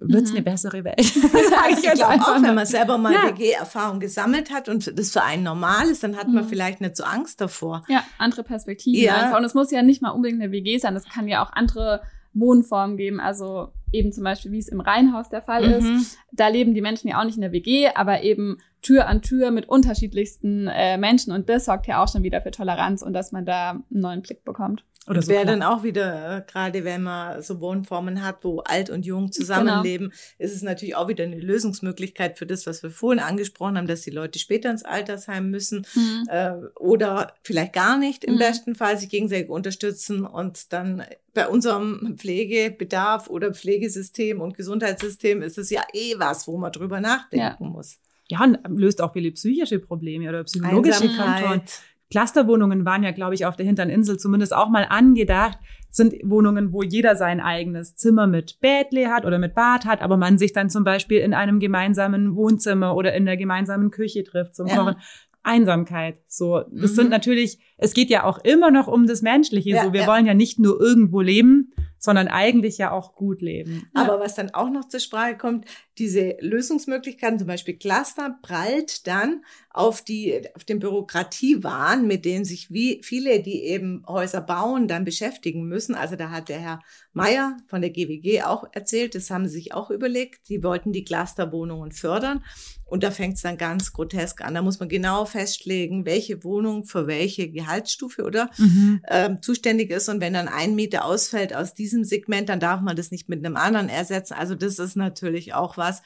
wird 0.00 0.24
es 0.24 0.30
mhm. 0.30 0.36
eine 0.36 0.44
bessere 0.44 0.84
Welt. 0.84 1.00
ich 1.00 1.82
glaube 1.82 2.22
auch, 2.22 2.42
wenn 2.42 2.54
man 2.54 2.66
selber 2.66 2.98
mal 2.98 3.12
ja. 3.12 3.28
WG-Erfahrung 3.28 4.00
gesammelt 4.00 4.52
hat 4.52 4.68
und 4.68 4.98
das 4.98 5.10
für 5.10 5.22
einen 5.22 5.42
normal 5.42 5.88
ist, 5.88 6.02
dann 6.02 6.16
hat 6.16 6.28
man 6.28 6.44
mhm. 6.44 6.48
vielleicht 6.48 6.80
nicht 6.80 6.96
so 6.96 7.04
Angst 7.04 7.40
davor. 7.40 7.82
Ja, 7.88 8.04
andere 8.18 8.42
Perspektiven 8.42 9.02
ja. 9.02 9.14
einfach. 9.14 9.38
Und 9.38 9.44
es 9.44 9.54
muss 9.54 9.70
ja 9.70 9.82
nicht 9.82 10.02
mal 10.02 10.10
unbedingt 10.10 10.42
eine 10.42 10.52
WG 10.52 10.78
sein, 10.78 10.96
es 10.96 11.08
kann 11.08 11.28
ja 11.28 11.44
auch 11.44 11.52
andere 11.52 12.02
Wohnformen 12.32 12.96
geben. 12.96 13.20
Also 13.20 13.72
eben 13.92 14.12
zum 14.12 14.24
Beispiel, 14.24 14.52
wie 14.52 14.58
es 14.58 14.68
im 14.68 14.80
Reihenhaus 14.80 15.28
der 15.28 15.42
Fall 15.42 15.66
mhm. 15.66 15.96
ist. 15.96 16.18
Da 16.32 16.48
leben 16.48 16.74
die 16.74 16.80
Menschen 16.80 17.08
ja 17.08 17.20
auch 17.20 17.24
nicht 17.24 17.36
in 17.36 17.42
der 17.42 17.52
WG, 17.52 17.88
aber 17.94 18.22
eben 18.22 18.58
Tür 18.82 19.06
an 19.08 19.22
Tür 19.22 19.50
mit 19.50 19.68
unterschiedlichsten 19.68 20.68
äh, 20.68 20.96
Menschen. 20.96 21.32
Und 21.32 21.48
das 21.48 21.64
sorgt 21.64 21.86
ja 21.86 22.02
auch 22.02 22.08
schon 22.08 22.22
wieder 22.22 22.40
für 22.40 22.50
Toleranz 22.50 23.02
und 23.02 23.12
dass 23.12 23.32
man 23.32 23.44
da 23.44 23.70
einen 23.70 23.84
neuen 23.90 24.22
Blick 24.22 24.44
bekommt. 24.44 24.84
Oder 25.10 25.22
so 25.22 25.32
wäre 25.32 25.44
dann 25.44 25.62
auch 25.64 25.82
wieder, 25.82 26.38
äh, 26.38 26.42
gerade 26.46 26.84
wenn 26.84 27.02
man 27.02 27.42
so 27.42 27.60
Wohnformen 27.60 28.22
hat, 28.22 28.44
wo 28.44 28.60
alt 28.60 28.90
und 28.90 29.04
jung 29.04 29.32
zusammenleben, 29.32 30.10
genau. 30.10 30.22
ist 30.38 30.54
es 30.54 30.62
natürlich 30.62 30.94
auch 30.94 31.08
wieder 31.08 31.24
eine 31.24 31.40
Lösungsmöglichkeit 31.40 32.38
für 32.38 32.46
das, 32.46 32.64
was 32.66 32.84
wir 32.84 32.90
vorhin 32.90 33.18
angesprochen 33.18 33.76
haben, 33.76 33.88
dass 33.88 34.02
die 34.02 34.10
Leute 34.10 34.38
später 34.38 34.70
ins 34.70 34.84
Altersheim 34.84 35.50
müssen 35.50 35.84
mhm. 35.96 36.28
äh, 36.28 36.52
oder 36.78 37.34
vielleicht 37.42 37.72
gar 37.72 37.98
nicht 37.98 38.24
im 38.24 38.34
mhm. 38.34 38.38
besten 38.38 38.74
Fall 38.76 38.96
sich 38.98 39.08
gegenseitig 39.08 39.50
unterstützen 39.50 40.24
und 40.24 40.72
dann 40.72 41.02
bei 41.34 41.48
unserem 41.48 42.16
Pflegebedarf 42.16 43.28
oder 43.28 43.52
Pflegesystem 43.52 44.40
und 44.40 44.56
Gesundheitssystem 44.56 45.42
ist 45.42 45.58
es 45.58 45.70
ja 45.70 45.82
eh 45.92 46.18
was, 46.18 46.46
wo 46.46 46.56
man 46.56 46.70
drüber 46.70 47.00
nachdenken 47.00 47.64
ja. 47.64 47.68
muss. 47.68 47.98
Ja, 48.30 48.44
und 48.44 48.58
löst 48.78 49.00
auch 49.00 49.12
viele 49.12 49.32
psychische 49.32 49.80
Probleme 49.80 50.28
oder 50.28 50.44
psychologische 50.44 51.08
Faktoren. 51.08 51.62
Clusterwohnungen 52.10 52.84
waren 52.84 53.02
ja, 53.02 53.12
glaube 53.12 53.34
ich, 53.34 53.46
auf 53.46 53.56
der 53.56 53.66
Hintern 53.66 53.88
Insel 53.88 54.18
zumindest 54.18 54.54
auch 54.54 54.68
mal 54.68 54.86
angedacht. 54.88 55.58
Sind 55.92 56.14
Wohnungen, 56.22 56.72
wo 56.72 56.82
jeder 56.82 57.16
sein 57.16 57.40
eigenes 57.40 57.96
Zimmer 57.96 58.26
mit 58.26 58.60
Bädle 58.60 59.08
hat 59.08 59.24
oder 59.24 59.38
mit 59.38 59.54
Bad 59.54 59.86
hat, 59.86 60.02
aber 60.02 60.16
man 60.16 60.38
sich 60.38 60.52
dann 60.52 60.70
zum 60.70 60.84
Beispiel 60.84 61.18
in 61.18 61.34
einem 61.34 61.58
gemeinsamen 61.58 62.36
Wohnzimmer 62.36 62.94
oder 62.94 63.12
in 63.14 63.26
der 63.26 63.36
gemeinsamen 63.36 63.90
Küche 63.90 64.22
trifft 64.22 64.54
zum 64.54 64.68
Kochen. 64.68 64.96
Einsamkeit. 65.42 66.18
So, 66.26 66.60
das 66.70 66.92
mhm. 66.92 66.96
sind 66.96 67.10
natürlich, 67.10 67.58
es 67.78 67.94
geht 67.94 68.10
ja 68.10 68.24
auch 68.24 68.38
immer 68.44 68.70
noch 68.70 68.88
um 68.88 69.06
das 69.06 69.22
Menschliche. 69.22 69.70
Ja, 69.70 69.84
so, 69.84 69.92
wir 69.92 70.02
ja. 70.02 70.06
wollen 70.06 70.26
ja 70.26 70.34
nicht 70.34 70.58
nur 70.58 70.78
irgendwo 70.80 71.22
leben, 71.22 71.72
sondern 72.00 72.28
eigentlich 72.28 72.78
ja 72.78 72.90
auch 72.90 73.14
gut 73.14 73.42
leben. 73.42 73.88
Aber 73.94 74.18
was 74.18 74.34
dann 74.34 74.50
auch 74.50 74.70
noch 74.70 74.88
zur 74.88 75.00
Sprache 75.00 75.36
kommt, 75.36 75.66
diese 75.98 76.36
Lösungsmöglichkeiten, 76.40 77.38
zum 77.38 77.46
Beispiel 77.46 77.76
Cluster, 77.76 78.38
prallt 78.42 79.06
dann 79.06 79.44
auf 79.68 80.02
die, 80.02 80.42
auf 80.56 80.64
den 80.64 80.80
Bürokratiewahn, 80.80 82.06
mit 82.06 82.24
denen 82.24 82.44
sich 82.44 82.72
wie 82.72 83.00
viele, 83.04 83.40
die 83.40 83.64
eben 83.64 84.02
Häuser 84.08 84.40
bauen, 84.40 84.88
dann 84.88 85.04
beschäftigen 85.04 85.66
müssen. 85.66 85.94
Also 85.94 86.16
da 86.16 86.30
hat 86.30 86.48
der 86.48 86.58
Herr 86.58 86.80
Meier 87.12 87.56
von 87.66 87.82
der 87.82 87.90
GWG 87.90 88.42
auch 88.42 88.64
erzählt, 88.72 89.14
das 89.14 89.30
haben 89.30 89.46
sie 89.46 89.54
sich 89.54 89.74
auch 89.74 89.90
überlegt. 89.90 90.46
Sie 90.46 90.64
wollten 90.64 90.92
die 90.92 91.04
Clusterwohnungen 91.04 91.92
fördern. 91.92 92.42
Und 92.90 93.04
da 93.04 93.12
fängt 93.12 93.36
es 93.36 93.42
dann 93.42 93.56
ganz 93.56 93.92
grotesk 93.92 94.42
an. 94.44 94.54
Da 94.54 94.62
muss 94.62 94.80
man 94.80 94.88
genau 94.88 95.24
festlegen, 95.24 96.06
welche 96.06 96.42
Wohnung 96.42 96.84
für 96.84 97.06
welche 97.06 97.48
Gehaltsstufe 97.48 98.24
oder 98.24 98.50
mhm. 98.58 99.00
ähm, 99.08 99.42
zuständig 99.42 99.90
ist. 99.92 100.08
Und 100.08 100.20
wenn 100.20 100.32
dann 100.32 100.48
ein 100.48 100.74
Mieter 100.74 101.04
ausfällt 101.04 101.54
aus 101.54 101.74
diesem 101.74 101.89
Segment, 102.04 102.48
dann 102.48 102.60
darf 102.60 102.80
man 102.80 102.96
das 102.96 103.10
nicht 103.10 103.28
mit 103.28 103.44
einem 103.44 103.56
anderen 103.56 103.88
ersetzen. 103.88 104.34
Also 104.34 104.54
das 104.54 104.78
ist 104.78 104.96
natürlich 104.96 105.54
auch 105.54 105.76
was, 105.76 106.02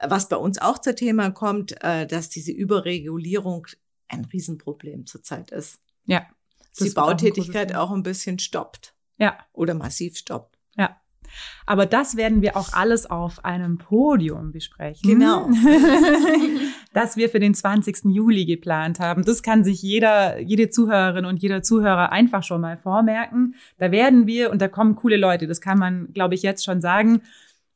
was 0.00 0.28
bei 0.28 0.36
uns 0.36 0.60
auch 0.60 0.78
zum 0.78 0.96
Thema 0.96 1.30
kommt, 1.30 1.82
äh, 1.82 2.06
dass 2.06 2.28
diese 2.28 2.52
Überregulierung 2.52 3.66
ein 4.08 4.24
Riesenproblem 4.24 5.06
zurzeit 5.06 5.50
ist. 5.50 5.80
Ja. 6.06 6.26
Die 6.80 6.90
Bautätigkeit 6.90 7.74
auch 7.74 7.92
ein 7.92 8.02
bisschen 8.02 8.38
stoppt. 8.38 8.94
Ja. 9.18 9.38
Oder 9.52 9.74
massiv 9.74 10.16
stoppt. 10.16 10.58
Ja. 10.76 11.00
Aber 11.66 11.86
das 11.86 12.16
werden 12.16 12.42
wir 12.42 12.56
auch 12.56 12.72
alles 12.72 13.06
auf 13.06 13.44
einem 13.44 13.78
Podium 13.78 14.52
besprechen. 14.52 15.08
Genau. 15.08 15.48
das 16.94 17.16
wir 17.16 17.28
für 17.28 17.40
den 17.40 17.54
20. 17.54 18.06
Juli 18.06 18.46
geplant 18.46 19.00
haben. 19.00 19.24
Das 19.24 19.42
kann 19.42 19.64
sich 19.64 19.82
jeder, 19.82 20.40
jede 20.40 20.70
Zuhörerin 20.70 21.26
und 21.26 21.42
jeder 21.42 21.62
Zuhörer 21.62 22.12
einfach 22.12 22.42
schon 22.42 22.60
mal 22.60 22.78
vormerken. 22.78 23.56
Da 23.78 23.90
werden 23.90 24.26
wir, 24.26 24.50
und 24.50 24.62
da 24.62 24.68
kommen 24.68 24.94
coole 24.94 25.16
Leute, 25.16 25.46
das 25.46 25.60
kann 25.60 25.78
man, 25.78 26.12
glaube 26.14 26.34
ich, 26.34 26.42
jetzt 26.42 26.64
schon 26.64 26.80
sagen, 26.80 27.20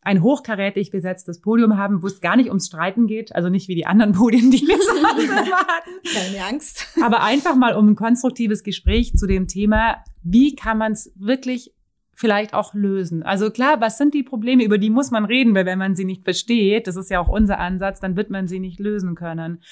ein 0.00 0.22
hochkarätig 0.22 0.92
besetztes 0.92 1.40
Podium 1.40 1.76
haben, 1.76 2.02
wo 2.02 2.07
es 2.07 2.20
gar 2.20 2.37
nicht 2.37 2.48
ums 2.48 2.68
Streiten 2.68 3.09
geht, 3.09 3.35
also 3.35 3.48
nicht 3.48 3.68
wie 3.68 3.74
die 3.74 3.87
anderen 3.87 4.12
Podien, 4.14 4.50
die 4.50 4.66
wir 4.66 4.78
so 4.78 5.02
hatten. 5.07 5.92
Keine 6.14 6.44
Angst. 6.46 6.87
Aber 7.02 7.22
einfach 7.22 7.57
mal 7.57 7.74
um 7.74 7.90
ein 7.90 7.96
konstruktives 7.96 8.62
Gespräch 8.62 9.14
zu 9.16 9.26
dem 9.26 9.48
Thema, 9.48 9.96
wie 10.22 10.54
kann 10.54 10.78
man 10.78 10.92
es 10.92 11.12
wirklich 11.16 11.72
vielleicht 12.18 12.52
auch 12.52 12.74
lösen. 12.74 13.22
Also 13.22 13.48
klar, 13.48 13.81
was 13.81 13.96
sind 13.96 14.12
die 14.12 14.24
Probleme, 14.24 14.64
über 14.64 14.76
die 14.76 14.90
muss 14.90 15.12
man 15.12 15.24
reden, 15.24 15.54
weil 15.54 15.66
wenn 15.66 15.78
man 15.78 15.94
sie 15.94 16.04
nicht 16.04 16.24
versteht, 16.24 16.88
das 16.88 16.96
ist 16.96 17.11
ja 17.11 17.20
auch 17.20 17.28
unser 17.28 17.61
Ansatz, 17.61 18.00
dann 18.00 18.16
wird 18.16 18.28
man 18.28 18.48
sie 18.48 18.59
nicht 18.59 18.81
lösen 18.81 19.14
können. 19.14 19.62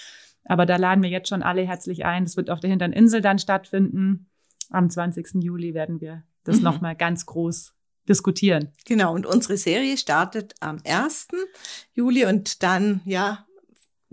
Aber 0.45 0.65
da 0.65 0.77
laden 0.77 1.03
wir 1.03 1.11
jetzt 1.11 1.29
schon 1.29 1.43
alle 1.43 1.67
herzlich 1.67 2.05
ein. 2.05 2.25
Das 2.25 2.37
wird 2.37 2.49
auf 2.49 2.61
der 2.61 2.71
Hintern 2.71 2.93
Insel 2.93 3.21
dann 3.21 3.41
stattfinden. 3.41 4.31
Am 4.71 4.89
20. 4.89 5.43
Juli 5.43 5.75
werden 5.75 6.01
wir 6.01 6.23
das 6.45 6.59
mhm. 6.59 6.63
nochmal 6.63 6.95
ganz 6.95 7.27
groß 7.27 7.75
diskutieren. 8.09 8.69
Genau, 8.85 9.13
und 9.13 9.27
unsere 9.27 9.57
Serie 9.57 9.97
startet 9.97 10.55
am 10.61 10.79
1. 10.87 11.27
Juli 11.95 12.27
und 12.27 12.63
dann, 12.63 13.01
ja, 13.05 13.45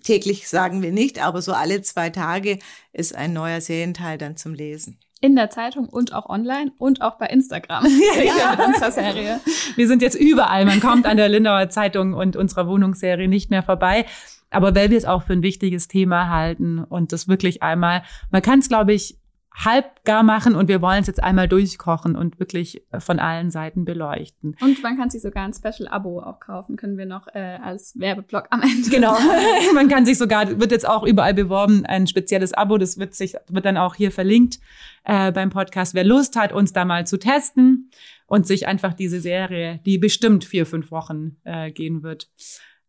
täglich 0.02 0.50
sagen 0.50 0.82
wir 0.82 0.92
nicht, 0.92 1.24
aber 1.24 1.44
so 1.44 1.54
alle 1.54 1.84
zwei 1.84 2.10
Tage 2.10 2.58
ist 2.94 3.14
ein 3.14 3.32
neuer 3.32 3.62
Serienteil 3.62 4.18
dann 4.18 4.38
zum 4.38 4.56
Lesen 4.56 4.98
in 5.24 5.38
der 5.38 5.50
Zeitung 5.50 5.88
und 5.88 6.14
auch 6.14 6.28
online 6.28 6.74
und 6.78 7.02
auch 7.02 7.18
bei 7.18 7.28
Instagram. 7.28 7.86
ja. 8.18 8.52
mit 8.52 8.68
unserer 8.68 8.92
Serie. 8.92 9.40
Wir 9.78 9.88
sind 9.88 10.02
jetzt 10.02 10.16
überall. 10.16 10.66
Man 10.66 10.82
kommt 10.82 11.06
an 11.06 11.16
der 11.16 11.30
Lindauer 11.30 11.70
Zeitung 11.70 12.14
und 12.14 12.36
unserer 12.36 12.68
Wohnungsserie 12.68 13.30
nicht 13.30 13.50
mehr 13.50 13.64
vorbei. 13.64 14.06
Aber 14.50 14.76
weil 14.76 14.90
wir 14.90 14.98
es 14.98 15.06
auch 15.06 15.24
für 15.24 15.32
ein 15.32 15.42
wichtiges 15.42 15.88
Thema 15.88 16.30
halten 16.30 16.84
und 16.84 17.14
das 17.14 17.30
wirklich 17.30 17.64
einmal, 17.64 18.04
man 18.32 18.42
kann 18.42 18.60
es, 18.60 18.68
glaube 18.68 18.92
ich, 18.92 19.18
halb 19.56 20.04
gar 20.04 20.24
machen 20.24 20.56
und 20.56 20.68
wir 20.68 20.82
wollen 20.82 21.02
es 21.02 21.08
jetzt 21.08 21.24
einmal 21.24 21.48
durchkochen 21.48 22.16
und 22.16 22.40
wirklich 22.40 22.86
von 22.98 23.20
allen 23.20 23.52
Seiten 23.52 23.86
beleuchten. 23.86 24.56
Und 24.62 24.82
man 24.82 24.98
kann 24.98 25.10
sich 25.10 25.22
sogar 25.22 25.46
ein 25.46 25.54
Special-Abo 25.54 26.22
auch 26.22 26.40
kaufen, 26.40 26.76
können 26.76 26.98
wir 26.98 27.06
noch 27.06 27.28
äh, 27.34 27.60
als 27.62 27.98
Werbeblock 28.00 28.48
am 28.50 28.62
Ende. 28.62 28.90
Genau. 28.90 29.16
man 29.76 29.88
kann 29.88 30.06
sich 30.06 30.18
sogar, 30.18 30.60
wird 30.60 30.72
jetzt 30.72 30.88
auch 30.88 31.04
überall 31.04 31.34
beworben, 31.34 31.86
ein 31.86 32.08
spezielles 32.08 32.54
Abo, 32.54 32.78
das 32.78 32.98
wird 32.98 33.14
sich, 33.14 33.36
wird 33.48 33.66
dann 33.66 33.78
auch 33.78 33.96
hier 33.96 34.12
verlinkt 34.12 34.60
äh, 35.04 35.32
beim 35.32 35.50
Podcast. 35.50 35.94
Wer 35.94 36.04
Lust 36.04 36.36
hat, 36.36 36.52
uns 36.52 36.74
da 36.74 36.86
mal 36.86 37.06
zu 37.06 37.18
testen 37.18 37.92
und 38.26 38.48
sich 38.48 38.68
einfach 38.68 38.94
diese 38.94 39.20
Serie, 39.20 39.80
die 39.86 40.00
bestimmt 40.00 40.44
vier, 40.44 40.66
fünf 40.66 40.90
Wochen 40.90 41.38
äh, 41.44 41.72
gehen 41.72 42.02
wird, 42.02 42.30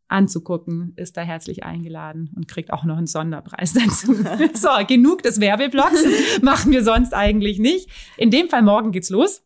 anzugucken, 0.08 0.92
ist 0.96 1.16
da 1.16 1.22
herzlich 1.22 1.64
eingeladen 1.64 2.30
und 2.36 2.48
kriegt 2.48 2.72
auch 2.72 2.84
noch 2.84 2.96
einen 2.96 3.06
Sonderpreis 3.06 3.72
dazu. 3.74 4.14
so, 4.54 4.68
genug 4.86 5.22
des 5.22 5.40
Werbeblocks. 5.40 6.04
Machen 6.42 6.72
wir 6.72 6.84
sonst 6.84 7.14
eigentlich 7.14 7.58
nicht. 7.58 7.88
In 8.16 8.30
dem 8.30 8.48
Fall 8.48 8.62
morgen 8.62 8.92
geht's 8.92 9.10
los. 9.10 9.42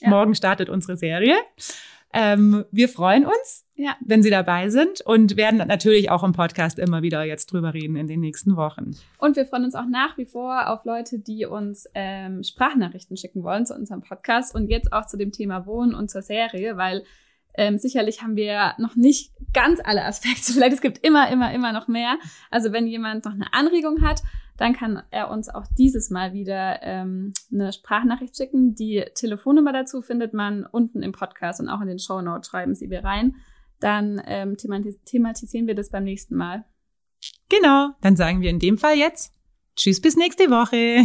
Ja. 0.00 0.10
Morgen 0.10 0.34
startet 0.34 0.68
unsere 0.68 0.96
Serie. 0.96 1.34
Ähm, 2.12 2.64
wir 2.70 2.88
freuen 2.88 3.26
uns, 3.26 3.66
ja. 3.74 3.94
wenn 4.00 4.22
Sie 4.22 4.30
dabei 4.30 4.70
sind 4.70 5.02
und 5.02 5.36
werden 5.36 5.58
natürlich 5.58 6.10
auch 6.10 6.22
im 6.22 6.32
Podcast 6.32 6.78
immer 6.78 7.02
wieder 7.02 7.24
jetzt 7.24 7.52
drüber 7.52 7.74
reden 7.74 7.96
in 7.96 8.06
den 8.06 8.20
nächsten 8.20 8.56
Wochen. 8.56 8.92
Und 9.18 9.36
wir 9.36 9.44
freuen 9.44 9.64
uns 9.64 9.74
auch 9.74 9.86
nach 9.86 10.16
wie 10.16 10.24
vor 10.24 10.70
auf 10.70 10.84
Leute, 10.84 11.18
die 11.18 11.44
uns 11.44 11.86
ähm, 11.94 12.42
Sprachnachrichten 12.42 13.16
schicken 13.16 13.42
wollen 13.42 13.66
zu 13.66 13.74
unserem 13.74 14.00
Podcast 14.00 14.54
und 14.54 14.68
jetzt 14.68 14.92
auch 14.92 15.06
zu 15.06 15.18
dem 15.18 15.32
Thema 15.32 15.66
Wohnen 15.66 15.94
und 15.94 16.10
zur 16.10 16.22
Serie, 16.22 16.76
weil 16.76 17.04
ähm, 17.56 17.78
sicherlich 17.78 18.22
haben 18.22 18.36
wir 18.36 18.74
noch 18.78 18.96
nicht 18.96 19.32
ganz 19.52 19.80
alle 19.82 20.04
Aspekte. 20.04 20.40
Vielleicht 20.52 20.74
es 20.74 20.80
gibt 20.80 20.98
immer, 21.04 21.30
immer, 21.30 21.52
immer 21.52 21.72
noch 21.72 21.88
mehr. 21.88 22.18
Also 22.50 22.72
wenn 22.72 22.86
jemand 22.86 23.24
noch 23.24 23.32
eine 23.32 23.52
Anregung 23.52 24.02
hat, 24.02 24.22
dann 24.56 24.72
kann 24.72 25.02
er 25.10 25.30
uns 25.30 25.48
auch 25.48 25.66
dieses 25.78 26.10
Mal 26.10 26.32
wieder 26.32 26.82
ähm, 26.82 27.32
eine 27.52 27.72
Sprachnachricht 27.72 28.36
schicken. 28.36 28.74
Die 28.74 29.04
Telefonnummer 29.14 29.72
dazu 29.72 30.00
findet 30.00 30.32
man 30.32 30.64
unten 30.64 31.02
im 31.02 31.12
Podcast 31.12 31.60
und 31.60 31.68
auch 31.68 31.80
in 31.80 31.88
den 31.88 31.98
Show 31.98 32.22
Notes 32.22 32.48
schreiben 32.48 32.74
Sie 32.74 32.90
wir 32.90 33.04
rein. 33.04 33.36
Dann 33.80 34.22
ähm, 34.24 34.56
thematis 34.56 34.98
thematisieren 35.04 35.66
wir 35.66 35.74
das 35.74 35.90
beim 35.90 36.04
nächsten 36.04 36.36
Mal. 36.36 36.64
Genau, 37.48 37.90
dann 38.00 38.16
sagen 38.16 38.40
wir 38.40 38.50
in 38.50 38.58
dem 38.58 38.78
Fall 38.78 38.96
jetzt 38.96 39.34
Tschüss 39.76 40.00
bis 40.00 40.16
nächste 40.16 40.50
Woche. 40.50 41.04